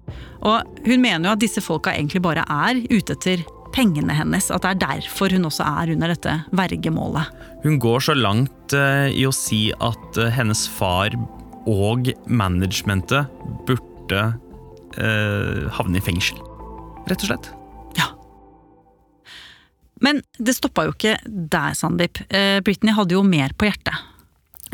Og 0.46 0.80
hun 0.86 1.02
mener 1.02 1.28
jo 1.28 1.34
at 1.34 1.42
disse 1.42 1.62
folka 1.64 1.94
egentlig 1.94 2.22
bare 2.24 2.44
er 2.46 2.80
ute 2.92 3.16
etter 3.16 3.42
pengene 3.74 4.14
hennes. 4.14 4.50
At 4.54 4.64
det 4.64 4.74
er 4.74 4.82
derfor 4.84 5.34
hun 5.34 5.48
også 5.48 5.66
er 5.66 5.94
under 5.96 6.12
dette 6.14 6.36
vergemålet. 6.54 7.32
Hun 7.64 7.80
går 7.82 8.06
så 8.08 8.16
langt 8.16 8.76
uh, 8.76 9.08
i 9.10 9.24
å 9.26 9.34
si 9.34 9.66
at 9.74 10.20
uh, 10.20 10.30
hennes 10.32 10.66
far 10.70 11.16
og 11.64 12.10
managementet 12.28 13.30
burde 13.64 14.18
eh, 15.00 15.62
havne 15.72 15.96
i 15.96 16.02
fengsel. 16.04 16.36
Rett 17.08 17.24
og 17.24 17.30
slett. 17.30 17.48
Ja. 17.96 18.10
Men 20.04 20.20
det 20.36 20.58
stoppa 20.58 20.84
jo 20.84 20.92
ikke 20.92 21.14
der, 21.24 21.72
Sandeep. 21.72 22.20
Britney 22.68 22.92
hadde 22.92 23.16
jo 23.16 23.24
mer 23.24 23.56
på 23.56 23.70
hjertet. 23.70 23.96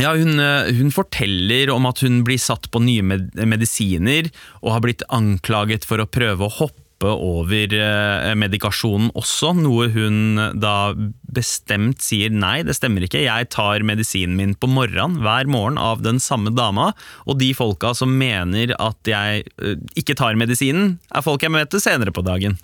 Ja, 0.00 0.14
hun, 0.16 0.40
eh, 0.40 0.73
hun 0.78 0.92
forteller 0.95 1.71
om 1.75 1.88
at 1.90 2.00
hun 2.00 2.23
blir 2.25 2.40
satt 2.40 2.71
på 2.73 2.80
nye 2.80 3.04
med 3.04 3.35
medisiner 3.49 4.30
og 4.62 4.73
har 4.75 4.85
blitt 4.85 5.04
anklaget 5.12 5.85
for 5.88 6.00
å 6.00 6.09
prøve 6.09 6.47
å 6.47 6.54
hoppe 6.61 7.11
over 7.11 7.73
eh, 7.76 8.33
medikasjonen 8.37 9.11
også, 9.16 9.54
noe 9.57 9.88
hun 9.92 10.40
da 10.61 10.92
bestemt 11.33 12.04
sier 12.04 12.33
nei, 12.33 12.61
det 12.64 12.76
stemmer 12.76 13.07
ikke, 13.07 13.23
jeg 13.25 13.49
tar 13.52 13.85
medisinen 13.88 14.37
min 14.37 14.52
på 14.57 14.69
morgenen 14.69 15.21
hver 15.25 15.49
morgen 15.49 15.80
av 15.80 16.04
den 16.04 16.21
samme 16.21 16.52
dama, 16.57 16.90
og 17.25 17.40
de 17.40 17.52
folka 17.57 17.95
som 17.97 18.16
mener 18.21 18.75
at 18.76 19.09
jeg 19.09 19.45
eh, 19.61 19.76
ikke 20.00 20.16
tar 20.21 20.37
medisinen, 20.40 20.99
er 21.12 21.25
folk 21.25 21.45
jeg 21.45 21.57
møter 21.57 21.80
senere 21.80 22.12
på 22.12 22.25
dagen. 22.25 22.61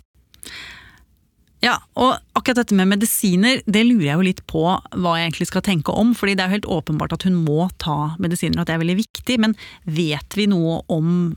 Ja, 1.64 1.78
og 1.96 2.18
akkurat 2.36 2.58
dette 2.60 2.76
med 2.76 2.90
medisiner, 2.90 3.62
det 3.64 3.82
lurer 3.86 4.10
jeg 4.10 4.18
jo 4.18 4.25
litt 4.26 4.42
på 4.50 4.62
hva 4.68 5.12
jeg 5.16 5.30
egentlig 5.30 5.46
skal 5.48 5.64
tenke 5.64 5.94
om. 5.96 6.12
fordi 6.14 6.34
det 6.36 6.44
er 6.44 6.50
jo 6.50 6.56
helt 6.58 6.68
åpenbart 6.76 7.14
at 7.16 7.25
hun 7.25 7.38
må 7.46 7.70
ta 7.82 8.14
medisiner, 8.22 8.58
og 8.58 8.66
at 8.66 8.70
det 8.70 8.75
er 8.76 8.82
veldig 8.84 8.98
viktig. 9.00 9.38
Men 9.40 9.56
vet 9.88 10.36
vi 10.36 10.46
noe 10.52 10.82
om 10.92 11.32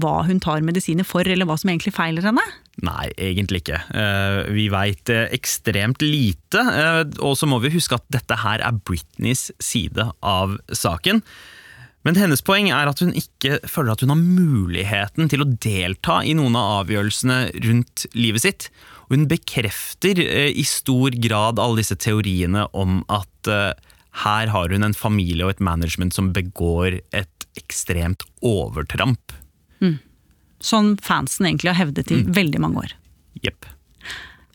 hva 0.00 0.20
hun 0.28 0.38
tar 0.40 0.62
medisiner 0.62 1.04
for, 1.04 1.26
eller 1.26 1.48
hva 1.48 1.58
som 1.58 1.72
egentlig 1.72 1.94
feiler 1.96 2.22
henne? 2.22 2.44
Nei, 2.86 3.08
egentlig 3.18 3.64
ikke. 3.64 3.82
Eh, 3.94 4.38
Vi 4.54 4.68
veit 4.70 5.10
ekstremt 5.10 6.02
lite, 6.02 6.62
eh, 6.62 7.02
og 7.18 7.36
så 7.36 7.50
må 7.50 7.60
vi 7.62 7.74
huske 7.74 7.98
at 7.98 8.06
dette 8.14 8.38
her 8.46 8.62
er 8.62 8.78
Britneys 8.86 9.50
side 9.62 10.10
av 10.22 10.56
saken. 10.70 11.22
Men 12.04 12.18
hennes 12.20 12.42
poeng 12.44 12.68
er 12.68 12.90
at 12.90 13.00
hun 13.00 13.14
ikke 13.16 13.62
føler 13.64 13.94
at 13.94 14.02
hun 14.04 14.12
har 14.12 14.20
muligheten 14.20 15.30
til 15.32 15.40
å 15.40 15.50
delta 15.56 16.20
i 16.22 16.34
noen 16.36 16.56
av 16.60 16.84
avgjørelsene 16.84 17.38
rundt 17.64 18.04
livet 18.14 18.44
sitt. 18.44 18.68
Og 19.06 19.16
hun 19.16 19.28
bekrefter 19.30 20.20
eh, 20.24 20.50
i 20.54 20.64
stor 20.68 21.16
grad 21.22 21.60
alle 21.62 21.82
disse 21.82 21.96
teoriene 22.00 22.66
om 22.72 23.02
at 23.12 23.50
eh, 23.50 23.72
her 24.24 24.52
har 24.52 24.70
hun 24.70 24.86
en 24.86 24.96
familie 24.96 25.46
og 25.46 25.56
et 25.56 25.64
management 25.64 26.14
som 26.14 26.32
begår 26.34 27.00
et 27.12 27.48
ekstremt 27.58 28.22
overtramp. 28.42 29.34
Sånn 30.64 30.94
fansen 31.04 31.48
egentlig 31.48 31.74
har 31.74 31.82
hevdet 31.82 32.12
i 32.14 32.22
veldig 32.24 32.60
mange 32.62 32.86
år. 32.86 32.94
Jepp. 33.44 33.66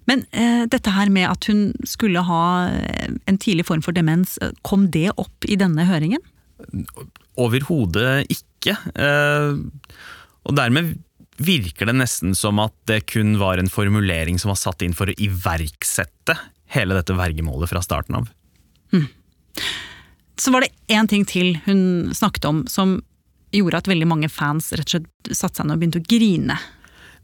Men 0.10 0.24
eh, 0.34 0.64
dette 0.72 0.94
her 0.96 1.12
med 1.14 1.28
at 1.30 1.46
hun 1.52 1.68
skulle 1.88 2.24
ha 2.26 2.44
eh, 2.72 3.12
en 3.30 3.38
tidlig 3.38 3.68
form 3.68 3.84
for 3.86 3.94
demens, 3.94 4.38
kom 4.66 4.88
det 4.94 5.12
opp 5.22 5.46
i 5.46 5.60
denne 5.60 5.86
høringen? 5.86 6.24
Overhodet 7.40 8.26
ikke. 8.34 8.74
Eh, 8.96 9.60
og 10.50 10.58
dermed 10.58 10.96
virker 11.40 11.90
det 11.90 11.98
nesten 12.00 12.36
som 12.36 12.60
at 12.64 12.76
det 12.90 13.06
kun 13.12 13.38
var 13.40 13.60
en 13.60 13.72
formulering 13.72 14.40
som 14.40 14.52
var 14.52 14.60
satt 14.60 14.84
inn 14.86 14.96
for 14.98 15.10
å 15.10 15.18
iverksette 15.18 16.36
hele 16.76 16.98
dette 16.98 17.16
vergemålet 17.18 17.72
fra 17.72 17.82
starten 17.84 18.20
av. 18.22 18.30
Så 20.40 20.52
var 20.52 20.64
det 20.64 20.72
én 20.88 21.08
ting 21.08 21.26
til 21.28 21.58
hun 21.66 22.12
snakket 22.16 22.46
om 22.48 22.64
som 22.72 23.00
gjorde 23.52 23.82
at 23.82 23.90
veldig 23.92 24.08
mange 24.08 24.30
fans 24.32 24.72
rett 24.72 24.88
og 24.88 24.94
slett 24.94 25.32
satte 25.36 25.60
seg 25.60 25.68
ned 25.68 25.76
og 25.76 25.82
begynte 25.82 26.00
å 26.00 26.08
grine. 26.08 26.60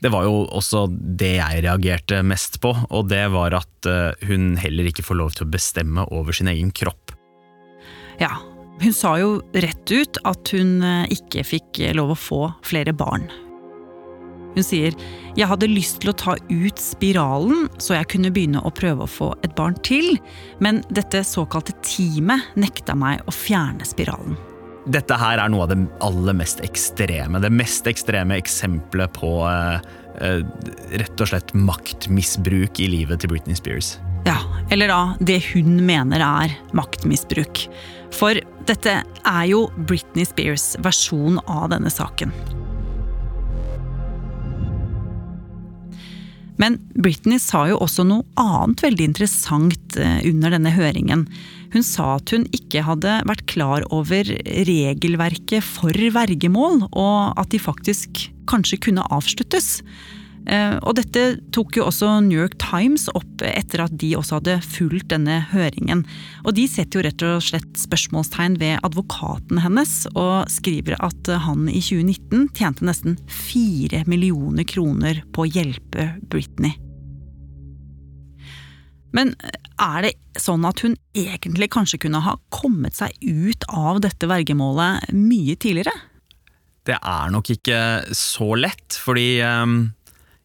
Det 0.04 0.12
var 0.12 0.26
jo 0.28 0.42
også 0.52 0.86
det 0.92 1.38
jeg 1.38 1.62
reagerte 1.64 2.20
mest 2.28 2.60
på, 2.62 2.74
og 2.76 3.08
det 3.08 3.24
var 3.32 3.56
at 3.56 3.88
eh, 3.88 4.28
hun 4.28 4.58
heller 4.60 4.90
ikke 4.90 5.06
får 5.06 5.20
lov 5.22 5.38
til 5.38 5.46
å 5.46 5.54
bestemme 5.54 6.04
over 6.12 6.36
sin 6.36 6.52
egen 6.52 6.74
kropp. 6.76 7.16
Ja, 8.20 8.36
hun 8.82 8.94
sa 8.94 9.16
jo 9.22 9.40
rett 9.56 9.96
ut 9.96 10.20
at 10.28 10.52
hun 10.52 10.84
eh, 10.84 11.16
ikke 11.16 11.46
fikk 11.48 11.80
lov 11.96 12.12
å 12.12 12.20
få 12.20 12.42
flere 12.68 12.92
barn. 12.98 13.30
Hun 14.56 14.66
sier 14.66 14.96
jeg 15.36 15.50
hadde 15.52 15.68
lyst 15.68 16.00
til 16.02 16.14
å 16.14 16.18
ta 16.18 16.38
ut 16.40 16.82
spiralen 16.82 17.68
så 17.78 17.98
jeg 17.98 18.10
kunne 18.16 18.32
begynne 18.34 18.64
å 18.64 18.74
prøve 18.76 19.04
å 19.04 19.12
få 19.12 19.34
et 19.44 19.56
barn 19.58 19.76
til, 19.84 20.16
men 20.64 20.82
dette 20.88 21.26
såkalte 21.28 21.76
teamet 21.84 22.56
nekta 22.60 22.96
meg 22.98 23.24
å 23.28 23.36
fjerne 23.36 23.88
spiralen. 23.88 24.38
Dette 24.86 25.18
her 25.18 25.42
er 25.42 25.50
noe 25.50 25.66
av 25.66 25.72
det 25.72 25.80
aller 26.06 26.36
mest 26.38 26.60
ekstreme. 26.64 27.42
Det 27.42 27.50
mest 27.50 27.88
ekstreme 27.90 28.38
eksempelet 28.38 29.16
på 29.18 29.32
eh, 29.50 29.80
eh, 30.22 30.44
rett 31.02 31.24
og 31.24 31.32
slett 31.32 31.56
maktmisbruk 31.58 32.80
i 32.84 32.92
livet 32.94 33.24
til 33.24 33.34
Britney 33.34 33.58
Spears. 33.58 33.96
Ja, 34.30 34.38
eller 34.74 34.90
da 34.90 35.00
det 35.26 35.40
hun 35.52 35.80
mener 35.86 36.22
er 36.22 36.54
maktmisbruk. 36.78 37.66
For 38.14 38.38
dette 38.70 39.00
er 39.26 39.50
jo 39.50 39.66
Britney 39.90 40.26
Spears 40.30 40.76
versjon 40.86 41.42
av 41.50 41.72
denne 41.74 41.92
saken. 41.94 42.34
Men 46.62 46.78
Britney 46.96 47.40
sa 47.42 47.66
jo 47.70 47.80
også 47.84 48.06
noe 48.08 48.24
annet 48.40 48.84
veldig 48.86 49.10
interessant 49.10 49.98
eh, 50.00 50.22
under 50.30 50.56
denne 50.56 50.72
høringen. 50.76 51.26
Hun 51.76 51.84
sa 51.84 52.16
at 52.18 52.32
hun 52.32 52.46
ikke 52.56 52.86
hadde 52.88 53.18
vært 53.28 53.46
klar 53.52 53.86
over 53.96 54.30
regelverket 54.70 55.66
for 55.66 55.92
vergemål, 55.92 56.86
og 56.92 57.36
at 57.42 57.52
de 57.52 57.60
faktisk 57.60 58.30
kanskje 58.50 58.80
kunne 58.88 59.04
avsluttes. 59.12 59.82
Eh, 60.46 60.78
Og 60.86 60.96
dette 61.00 61.40
tok 61.56 61.78
jo 61.80 61.88
også 61.88 62.20
New 62.26 62.38
York 62.38 62.58
Times 62.62 63.08
opp 63.18 63.42
etter 63.42 63.86
at 63.86 63.96
de 63.98 64.12
også 64.18 64.40
hadde 64.40 64.60
fulgt 64.62 65.10
denne 65.10 65.40
høringen. 65.52 66.06
Og 66.46 66.54
de 66.58 66.68
setter 66.70 67.00
jo 67.00 67.06
rett 67.08 67.26
og 67.26 67.44
slett 67.46 67.82
spørsmålstegn 67.82 68.60
ved 68.62 68.80
advokaten 68.86 69.64
hennes, 69.64 70.06
og 70.14 70.50
skriver 70.54 71.00
at 71.02 71.32
han 71.48 71.68
i 71.70 71.82
2019 71.82 72.50
tjente 72.56 72.86
nesten 72.86 73.18
fire 73.32 74.04
millioner 74.10 74.68
kroner 74.70 75.24
på 75.34 75.46
å 75.46 75.50
hjelpe 75.50 76.12
Britney. 76.30 76.78
Men 79.16 79.32
er 79.80 80.02
det 80.04 80.14
sånn 80.44 80.66
at 80.68 80.82
hun 80.84 80.98
egentlig 81.16 81.70
kanskje 81.72 82.02
kunne 82.04 82.20
ha 82.26 82.36
kommet 82.52 82.98
seg 82.98 83.16
ut 83.24 83.64
av 83.72 84.02
dette 84.04 84.28
vergemålet 84.28 85.14
mye 85.16 85.56
tidligere? 85.56 85.94
Det 86.86 86.98
er 87.00 87.32
nok 87.34 87.50
ikke 87.56 87.80
så 88.14 88.52
lett, 88.60 88.98
fordi 89.02 89.40
ehm, 89.42 89.78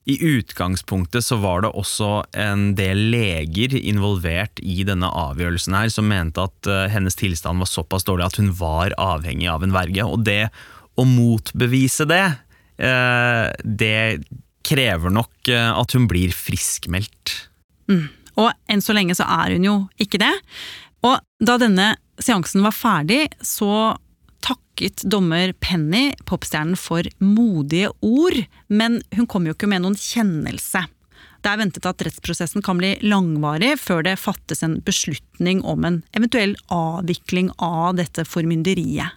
i 0.09 0.17
utgangspunktet 0.25 1.25
så 1.25 1.37
var 1.37 1.63
det 1.63 1.73
også 1.77 2.11
en 2.33 2.71
del 2.79 3.03
leger 3.13 3.75
involvert 3.77 4.63
i 4.65 4.81
denne 4.89 5.07
avgjørelsen 5.07 5.77
her, 5.77 5.91
som 5.93 6.09
mente 6.09 6.47
at 6.49 6.69
eh, 6.71 6.87
hennes 6.93 7.19
tilstand 7.21 7.61
var 7.61 7.69
såpass 7.69 8.07
dårlig 8.09 8.31
at 8.31 8.39
hun 8.41 8.53
var 8.57 8.97
avhengig 8.97 9.51
av 9.53 9.67
en 9.67 9.75
verge. 9.77 10.07
Og 10.07 10.25
det 10.25 10.49
å 10.97 11.05
motbevise 11.07 12.09
det, 12.09 12.25
eh, 12.81 13.47
det 13.63 14.01
krever 14.67 15.13
nok 15.13 15.53
eh, 15.53 15.71
at 15.73 15.97
hun 15.97 16.09
blir 16.11 16.33
friskmeldt. 16.35 17.37
Og 18.41 18.53
enn 18.73 18.85
så 18.85 18.97
lenge 18.97 19.17
så 19.19 19.29
er 19.29 19.57
hun 19.57 19.69
jo 19.69 19.77
ikke 20.01 20.21
det. 20.23 20.33
Og 21.05 21.21
da 21.45 21.57
denne 21.61 21.93
seansen 22.21 22.65
var 22.65 22.77
ferdig, 22.77 23.27
så 23.45 23.97
takket 24.81 25.03
dommer 25.05 25.53
Penny 25.61 26.15
popstjernen 26.25 26.77
for 26.77 27.05
modige 27.19 27.91
ord, 28.01 28.47
men 28.69 29.03
hun 29.17 29.27
kom 29.27 29.47
jo 29.47 29.53
ikke 29.53 29.69
med 29.69 29.83
noen 29.83 29.97
kjennelse. 29.97 30.87
Det 31.41 31.49
er 31.51 31.61
ventet 31.61 31.87
at 31.87 32.01
rettsprosessen 32.05 32.63
kan 32.63 32.79
bli 32.79 32.99
langvarig 33.03 33.79
før 33.81 34.03
det 34.05 34.19
fattes 34.19 34.63
en 34.63 34.81
beslutning 34.81 35.63
om 35.65 35.85
en 35.85 36.03
eventuell 36.17 36.57
avvikling 36.69 37.51
av 37.59 37.97
dette 37.97 38.25
formynderiet. 38.25 39.13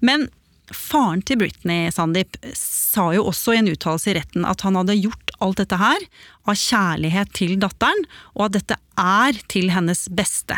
Men 0.00 0.28
faren 0.74 1.22
til 1.26 1.40
Britney 1.40 1.92
Sandeep 1.94 2.38
sa 2.56 3.08
jo 3.16 3.26
også 3.30 3.54
i 3.54 3.60
en 3.60 3.70
uttalelse 3.72 4.12
i 4.12 4.16
retten 4.18 4.46
at 4.48 4.64
han 4.66 4.78
hadde 4.78 4.98
gjort 4.98 5.32
alt 5.44 5.60
dette 5.60 5.78
her 5.78 6.04
av 6.48 6.58
kjærlighet 6.58 7.32
til 7.36 7.56
datteren, 7.62 8.06
og 8.34 8.48
at 8.48 8.56
dette 8.58 8.78
er 8.98 9.38
til 9.52 9.70
hennes 9.74 10.06
beste. 10.10 10.56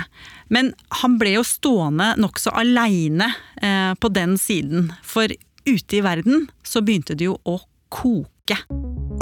Men 0.49 0.73
han 1.03 1.18
ble 1.20 1.37
jo 1.37 1.46
stående 1.46 2.14
nokså 2.20 2.55
aleine 2.57 3.33
eh, 3.61 3.92
på 4.01 4.12
den 4.14 4.38
siden, 4.40 4.92
for 5.05 5.31
ute 5.68 5.99
i 5.99 6.05
verden 6.07 6.49
så 6.66 6.83
begynte 6.85 7.18
det 7.18 7.29
jo 7.29 7.37
å 7.44 7.61
koke. 7.92 8.62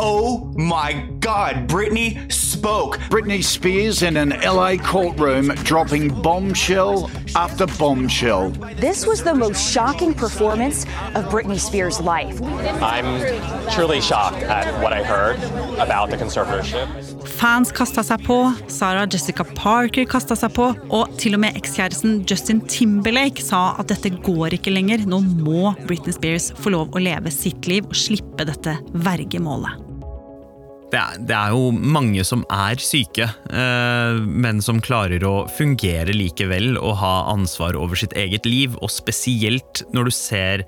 Oh 0.00 0.52
my 0.56 1.08
God, 1.18 1.66
Britney 1.66 2.30
spoke. 2.30 2.98
Britney 3.11 3.42
Spears 3.42 4.02
in 4.02 4.16
an 4.16 4.30
LA 4.30 4.76
courtroom 4.76 5.48
dropping 5.64 6.08
bombshell 6.22 7.11
after 7.34 7.66
bombshell. 7.66 8.50
This 8.76 9.06
was 9.06 9.24
the 9.24 9.34
most 9.34 9.61
shocking 9.72 10.14
performance 10.14 10.84
of 11.16 11.24
Britney 11.30 11.58
Spears' 11.58 12.00
life. 12.00 12.40
I'm 12.80 13.20
truly 13.72 14.00
shocked 14.00 14.44
at 14.44 14.66
what 14.82 14.92
I 14.92 15.02
heard 15.02 15.42
about 15.80 16.11
the 16.11 16.16
conservatorship. 16.16 16.87
Fans 17.38 17.72
kasta 17.72 18.02
seg 18.06 18.22
på, 18.26 18.38
Sarah 18.70 19.06
Jessica 19.11 19.44
Parker 19.58 20.06
kasta 20.06 20.38
seg 20.38 20.54
på, 20.54 20.70
og 20.94 21.18
til 21.18 21.34
og 21.34 21.42
med 21.42 21.58
ekskjæresten 21.58 22.22
Justin 22.28 22.62
Timberlake 22.70 23.42
sa 23.42 23.74
at 23.78 23.90
dette 23.90 24.14
går 24.22 24.58
ikke 24.58 24.74
lenger, 24.74 25.06
nå 25.11 25.20
må 25.26 25.74
Britney 25.90 26.14
Spears 26.14 26.52
få 26.58 26.74
lov 26.74 26.94
å 26.94 27.02
leve 27.02 27.34
sitt 27.34 27.66
liv 27.66 27.87
og 27.87 27.98
slippe 27.98 28.46
dette 28.46 28.78
vergemålet. 28.94 29.88
Det 30.88 30.96
er, 30.96 31.18
det 31.20 31.35
er 31.37 31.53
jo 31.53 31.72
mange 31.72 32.22
som 32.24 32.46
er 32.48 32.81
syke, 32.81 33.27
eh, 33.53 34.20
men 34.24 34.62
som 34.64 34.81
klarer 34.81 35.24
å 35.27 35.42
fungere 35.53 36.14
likevel 36.16 36.79
og 36.81 36.96
ha 37.03 37.12
ansvar 37.35 37.77
over 37.77 37.98
sitt 38.01 38.16
eget 38.16 38.48
liv, 38.48 38.77
og 38.81 38.92
spesielt 38.92 39.83
når 39.92 40.09
du 40.09 40.14
ser 40.16 40.64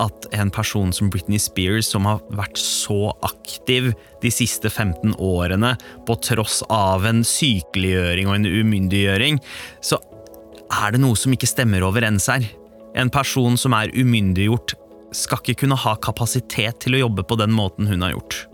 at 0.00 0.26
en 0.32 0.48
person 0.54 0.94
som 0.96 1.10
Britney 1.12 1.38
Spears, 1.42 1.90
som 1.92 2.06
har 2.08 2.22
vært 2.32 2.56
så 2.60 3.12
aktiv 3.26 3.90
de 4.22 4.32
siste 4.32 4.70
15 4.70 5.16
årene, 5.20 5.74
på 6.08 6.16
tross 6.24 6.62
av 6.72 7.04
en 7.08 7.20
sykeliggjøring 7.26 8.30
og 8.30 8.38
en 8.38 8.48
umyndiggjøring, 8.48 9.42
så 9.84 10.00
er 10.80 10.94
det 10.94 11.02
noe 11.02 11.18
som 11.18 11.34
ikke 11.36 11.50
stemmer 11.50 11.84
overens 11.84 12.30
her. 12.32 12.46
En 12.96 13.12
person 13.12 13.58
som 13.60 13.76
er 13.76 13.92
umyndiggjort, 13.92 14.76
skal 15.10 15.40
ikke 15.42 15.64
kunne 15.64 15.78
ha 15.82 15.96
kapasitet 15.98 16.84
til 16.84 16.94
å 16.94 17.00
jobbe 17.04 17.24
på 17.26 17.34
den 17.40 17.50
måten 17.50 17.88
hun 17.90 18.06
har 18.06 18.14
gjort. 18.14 18.44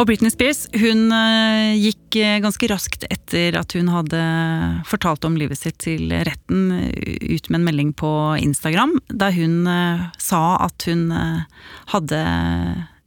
Og 0.00 0.06
Britney 0.08 0.32
Spears 0.32 0.64
hun 0.80 1.12
eh, 1.12 1.74
gikk 1.76 2.16
eh, 2.16 2.38
ganske 2.42 2.68
raskt 2.70 3.04
etter 3.12 3.58
at 3.60 3.74
hun 3.76 3.90
hadde 3.92 4.22
fortalt 4.88 5.24
om 5.28 5.36
livet 5.36 5.60
sitt 5.60 5.76
til 5.84 6.08
retten, 6.24 6.70
eh, 6.78 7.18
ut 7.36 7.50
med 7.50 7.60
en 7.60 7.66
melding 7.66 7.92
på 8.00 8.10
Instagram, 8.40 8.96
der 9.12 9.36
hun 9.36 9.68
sa 10.18 10.42
at 10.64 10.88
hun 10.88 11.12
hadde 11.92 12.22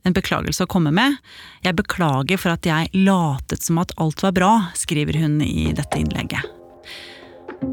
en 0.06 0.14
beklagelse 0.16 0.68
å 0.68 0.70
komme 0.70 0.94
med. 0.94 1.18
Jeg 1.66 1.78
beklager 1.80 2.40
for 2.40 2.54
at 2.54 2.70
jeg 2.70 2.92
latet 2.94 3.66
som 3.66 3.82
at 3.82 3.96
alt 4.02 4.22
var 4.22 4.36
bra, 4.38 4.54
skriver 4.78 5.18
hun 5.18 5.40
i 5.42 5.72
dette 5.76 6.00
innlegget. 6.00 6.46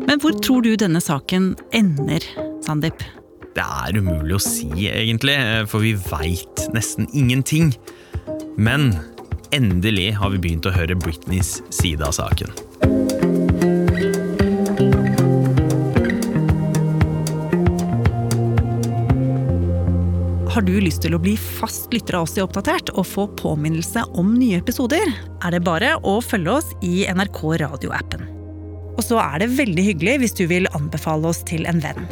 Men 0.09 0.22
hvor 0.22 0.38
tror 0.40 0.64
du 0.64 0.72
denne 0.81 1.03
saken 1.05 1.53
ender, 1.77 2.25
Sandeep? 2.64 3.05
Det 3.53 3.64
er 3.85 3.98
umulig 4.01 4.38
å 4.38 4.40
si, 4.40 4.70
egentlig, 4.88 5.37
for 5.68 5.85
vi 5.85 5.92
veit 6.09 6.70
nesten 6.72 7.11
ingenting. 7.12 7.75
Men 8.57 8.93
endelig 9.51 10.12
har 10.12 10.31
vi 10.31 10.38
begynt 10.38 10.67
å 10.69 10.73
høre 10.75 10.97
Britneys 10.99 11.61
side 11.73 12.05
av 12.05 12.12
saken. 12.17 12.53
Har 20.53 20.67
du 20.67 20.75
lyst 20.85 21.01
til 21.01 21.17
å 21.17 21.21
bli 21.23 21.33
fast 21.41 21.88
lytter 21.95 22.19
av 22.19 22.27
oss 22.27 22.37
i 22.37 22.43
Oppdatert 22.45 22.93
og 22.93 23.09
få 23.09 23.25
påminnelse 23.41 24.05
om 24.21 24.35
nye 24.37 24.61
episoder, 24.61 25.09
er 25.41 25.55
det 25.55 25.62
bare 25.65 25.95
å 26.05 26.19
følge 26.21 26.59
oss 26.61 26.69
i 26.85 27.07
NRK 27.09 27.41
radioappen. 27.65 28.29
Og 28.93 29.01
så 29.07 29.17
er 29.23 29.41
det 29.41 29.55
veldig 29.57 29.87
hyggelig 29.87 30.19
hvis 30.21 30.37
du 30.37 30.45
vil 30.51 30.69
anbefale 30.77 31.33
oss 31.33 31.41
til 31.49 31.65
en 31.71 31.81
venn. 31.81 32.05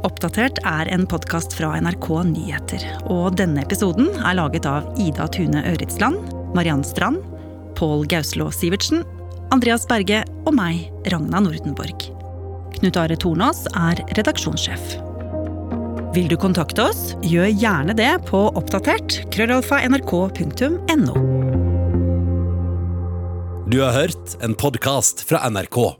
Oppdatert 0.00 0.56
er 0.64 0.88
en 0.88 1.02
podkast 1.04 1.52
fra 1.52 1.74
NRK 1.76 2.06
Nyheter, 2.30 2.84
og 3.12 3.34
denne 3.36 3.60
episoden 3.60 4.08
er 4.16 4.38
laget 4.38 4.64
av 4.64 4.86
Ida 4.96 5.26
Tune 5.28 5.60
Øritsland, 5.74 6.30
Mariann 6.56 6.84
Strand, 6.86 7.20
Pål 7.76 8.06
Gauslå 8.08 8.48
Sivertsen, 8.54 9.04
Andreas 9.52 9.84
Berge 9.90 10.22
og 10.46 10.56
meg, 10.56 10.86
Ragna 11.12 11.44
Nordenborg. 11.44 12.08
Knut 12.78 12.96
Are 12.96 13.20
Tornås 13.20 13.66
er 13.76 14.00
redaksjonssjef. 14.16 14.96
Vil 16.16 16.32
du 16.32 16.38
kontakte 16.40 16.88
oss, 16.88 17.12
gjør 17.20 17.52
gjerne 17.52 17.92
det 17.98 18.14
på 18.30 18.46
oppdatert 18.56 19.20
krøllalfa 19.34 19.84
nrk.no. 19.84 21.24
Du 23.70 23.82
har 23.84 23.92
hørt 24.00 24.40
en 24.40 24.56
podkast 24.56 25.28
fra 25.28 25.44
NRK. 25.52 25.99